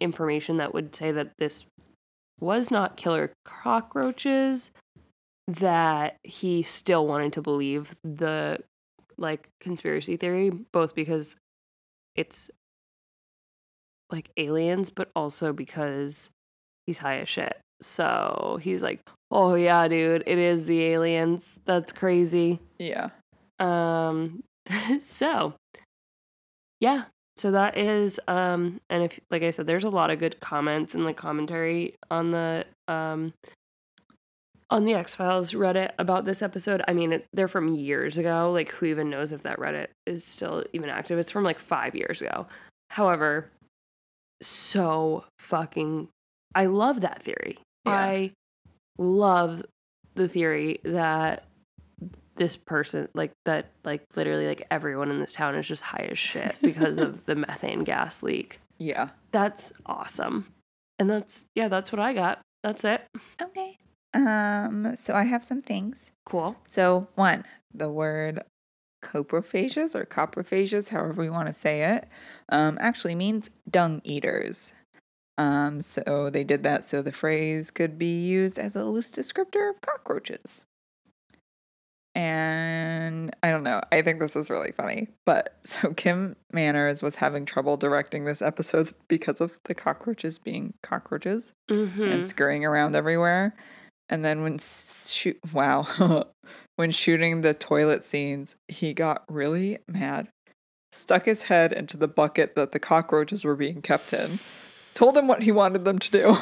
[0.00, 1.64] information that would say that this
[2.40, 4.70] was not killer cockroaches
[5.46, 8.58] that he still wanted to believe the
[9.16, 11.36] like conspiracy theory both because
[12.14, 12.50] it's
[14.10, 16.30] like aliens, but also because
[16.86, 17.58] he's high as shit.
[17.80, 21.58] So he's like, "Oh yeah, dude, it is the aliens.
[21.64, 23.10] That's crazy." yeah.
[23.58, 24.42] Um,
[25.00, 25.54] so
[26.80, 27.04] yeah,
[27.38, 30.94] so that is um, and if like I said, there's a lot of good comments
[30.94, 33.32] and like commentary on the um
[34.70, 36.82] on the X Files Reddit about this episode.
[36.86, 38.50] I mean, it, they're from years ago.
[38.52, 41.18] Like, who even knows if that Reddit is still even active?
[41.18, 42.46] It's from like five years ago.
[42.90, 43.50] However,
[44.42, 46.08] so fucking,
[46.54, 47.58] I love that theory.
[47.86, 47.92] Yeah.
[47.92, 48.32] I
[48.98, 49.64] love
[50.14, 51.44] the theory that
[52.38, 56.18] this person, like that, like literally, like everyone in this town is just high as
[56.18, 58.60] shit because of the methane gas leak.
[58.78, 59.10] Yeah.
[59.32, 60.46] That's awesome.
[60.98, 62.40] And that's, yeah, that's what I got.
[62.62, 63.02] That's it.
[63.40, 63.76] Okay.
[64.14, 66.10] Um, so I have some things.
[66.24, 66.56] Cool.
[66.66, 68.42] So one, the word
[69.02, 72.08] coprophages or coprophages, however you want to say it,
[72.48, 74.72] um, actually means dung eaters.
[75.36, 79.70] Um, so they did that so the phrase could be used as a loose descriptor
[79.70, 80.64] of cockroaches.
[82.18, 83.80] And I don't know.
[83.92, 85.06] I think this is really funny.
[85.24, 90.74] But so Kim Manners was having trouble directing this episode because of the cockroaches being
[90.82, 92.02] cockroaches Mm-hmm.
[92.02, 93.54] and scurrying around everywhere.
[94.08, 96.24] And then when shoot, wow,
[96.76, 100.28] when shooting the toilet scenes, he got really mad,
[100.92, 104.40] stuck his head into the bucket that the cockroaches were being kept in,
[104.94, 106.36] told them what he wanted them to do.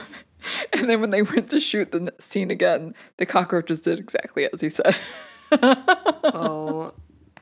[0.73, 4.61] And then when they went to shoot the scene again, the cockroaches did exactly as
[4.61, 4.97] he said.
[5.63, 6.93] oh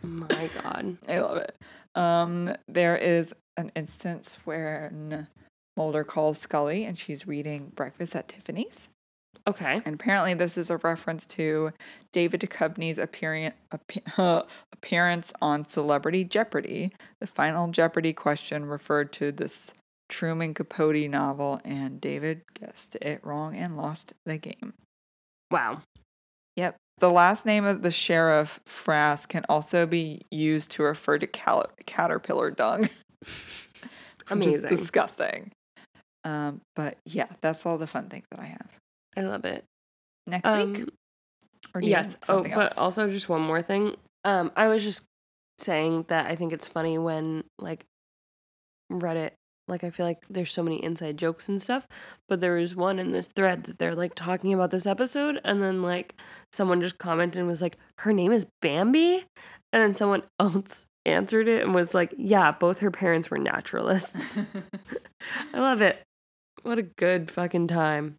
[0.02, 0.98] my god.
[1.08, 1.56] I love it.
[1.94, 5.26] Um, there is an instance where
[5.76, 8.88] Mulder calls Scully and she's reading Breakfast at Tiffany's.
[9.46, 9.82] Okay.
[9.84, 11.72] And apparently, this is a reference to
[12.12, 16.92] David Duchovny's appearing, appe- appearance on Celebrity Jeopardy.
[17.20, 19.74] The final Jeopardy question referred to this
[20.08, 24.72] Truman Capote novel, and David guessed it wrong and lost the game.
[25.50, 25.82] Wow.
[26.56, 26.76] Yep.
[26.98, 31.70] The last name of the sheriff, Frass, can also be used to refer to cal-
[31.86, 32.88] caterpillar dung.
[34.30, 34.68] Amazing.
[34.68, 35.52] disgusting.
[36.24, 38.78] Um, but yeah, that's all the fun things that I have.
[39.16, 39.64] I love it.
[40.26, 40.54] Next week?
[40.54, 40.88] Um,
[41.74, 42.16] Or do yes.
[42.28, 42.72] Oh, but else?
[42.78, 43.96] also just one more thing.
[44.24, 45.02] Um, I was just
[45.58, 47.84] saying that I think it's funny when like
[48.90, 49.32] Reddit,
[49.68, 51.86] like I feel like there's so many inside jokes and stuff.
[52.28, 55.62] But there was one in this thread that they're like talking about this episode, and
[55.62, 56.14] then like
[56.52, 59.24] someone just commented and was like, "Her name is Bambi,"
[59.72, 64.38] and then someone else answered it and was like, "Yeah, both her parents were naturalists."
[65.54, 66.02] I love it.
[66.62, 68.16] What a good fucking time.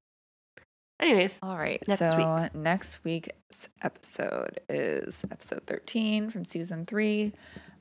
[0.99, 1.85] Anyways, All right.
[1.87, 7.33] Next so next week's episode is episode 13 from season three.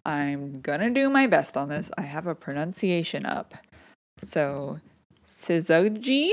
[0.05, 1.91] I'm gonna do my best on this.
[1.97, 3.55] I have a pronunciation up.
[4.19, 4.79] So
[5.27, 6.31] Syzygy?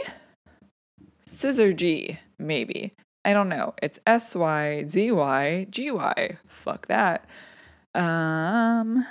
[1.28, 2.94] Syzygy, maybe.
[3.24, 3.74] I don't know.
[3.82, 6.38] It's S Y Z Y G Y.
[6.48, 7.26] Fuck that.
[7.94, 9.06] Um,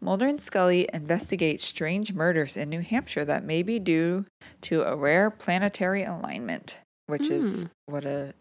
[0.00, 4.26] Mulder and Scully investigate strange murders in New Hampshire that may be due
[4.62, 7.68] to a rare planetary alignment, which is Hmm.
[7.86, 8.34] what a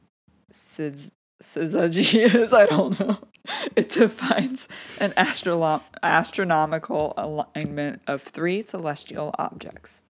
[1.42, 2.54] syzygy is.
[2.62, 3.18] I don't know.
[3.76, 4.68] It defines
[5.00, 10.02] an astrolo- astronomical alignment of three celestial objects.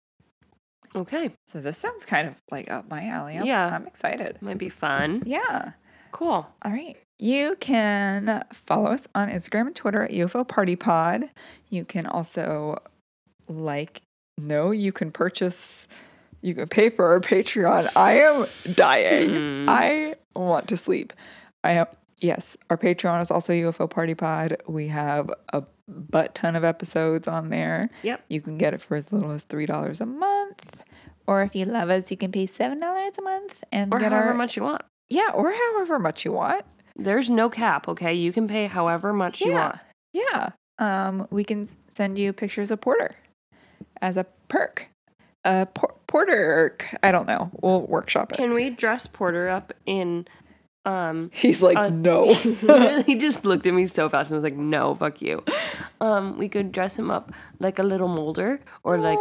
[0.95, 1.31] Okay.
[1.47, 3.37] So this sounds kind of like up my alley.
[3.37, 3.75] I'm, Yeah.
[3.75, 4.39] I'm excited.
[4.41, 5.23] Might be fun.
[5.27, 5.73] Yeah.
[6.13, 6.47] Cool.
[6.63, 6.97] All right.
[7.19, 11.31] You can follow us on Instagram and Twitter at UFO Party Pod.
[11.71, 12.79] You can also
[13.49, 14.03] like,
[14.39, 15.87] no, you can purchase,
[16.45, 17.91] you can pay for our Patreon.
[17.97, 19.31] I am dying.
[19.31, 19.67] Hmm.
[19.69, 21.13] I want to sleep.
[21.65, 21.87] I am,
[22.19, 24.59] yes, our Patreon is also UFO Party Pod.
[24.69, 27.89] We have a butt ton of episodes on there.
[28.03, 28.25] Yep.
[28.29, 30.77] You can get it for as little as $3 a month.
[31.27, 32.73] Or if you love us, you can pay $7
[33.19, 34.83] a month and Or get however our, much you want.
[35.09, 36.63] yeah, or however much you want.
[36.97, 38.13] There's no cap, okay?
[38.13, 39.79] You can pay however much you want.
[40.13, 40.51] Yeah.
[40.79, 43.13] Um, we can send you pictures of Porter
[44.03, 44.89] as a perk.
[45.45, 47.51] A por- Porter, I don't know.
[47.61, 48.37] We'll workshop it.
[48.37, 50.29] Can we dress Porter up in
[50.85, 52.33] um He's like, uh, no.
[53.07, 55.43] he just looked at me so fast and was like, "No, fuck you."
[56.01, 59.19] Um, we could dress him up like a little Mulder or like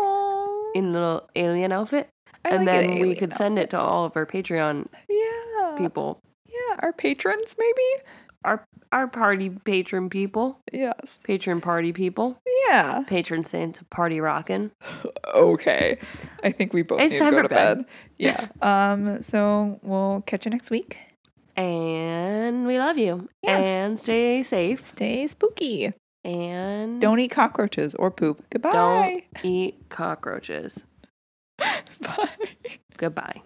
[0.75, 2.09] in a little alien outfit,
[2.45, 4.85] I and like an then we alien could send it to all of our Patreon
[5.09, 5.75] Yeah.
[5.79, 6.75] people, Yeah.
[6.83, 8.03] Our patrons, maybe?
[8.43, 11.19] Our our party patron people, Yes.
[11.23, 12.37] patron party people,
[12.67, 13.03] Yeah.
[13.07, 14.71] patron saints of party rockin'.
[15.33, 15.97] Okay.
[16.43, 17.77] I think we both It's need to go to bed.
[17.79, 17.85] bed.
[18.17, 18.47] Yeah.
[18.61, 20.99] Um, so we'll catch you next week.
[21.55, 23.29] And we love you.
[23.43, 23.57] Yeah.
[23.57, 24.87] And stay safe.
[24.87, 25.93] Stay spooky.
[26.23, 28.43] And Don't eat cockroaches or poop.
[28.49, 28.71] Goodbye.
[28.71, 30.83] don't eat cockroaches.
[31.57, 32.29] Bye.
[32.97, 33.41] Goodbye.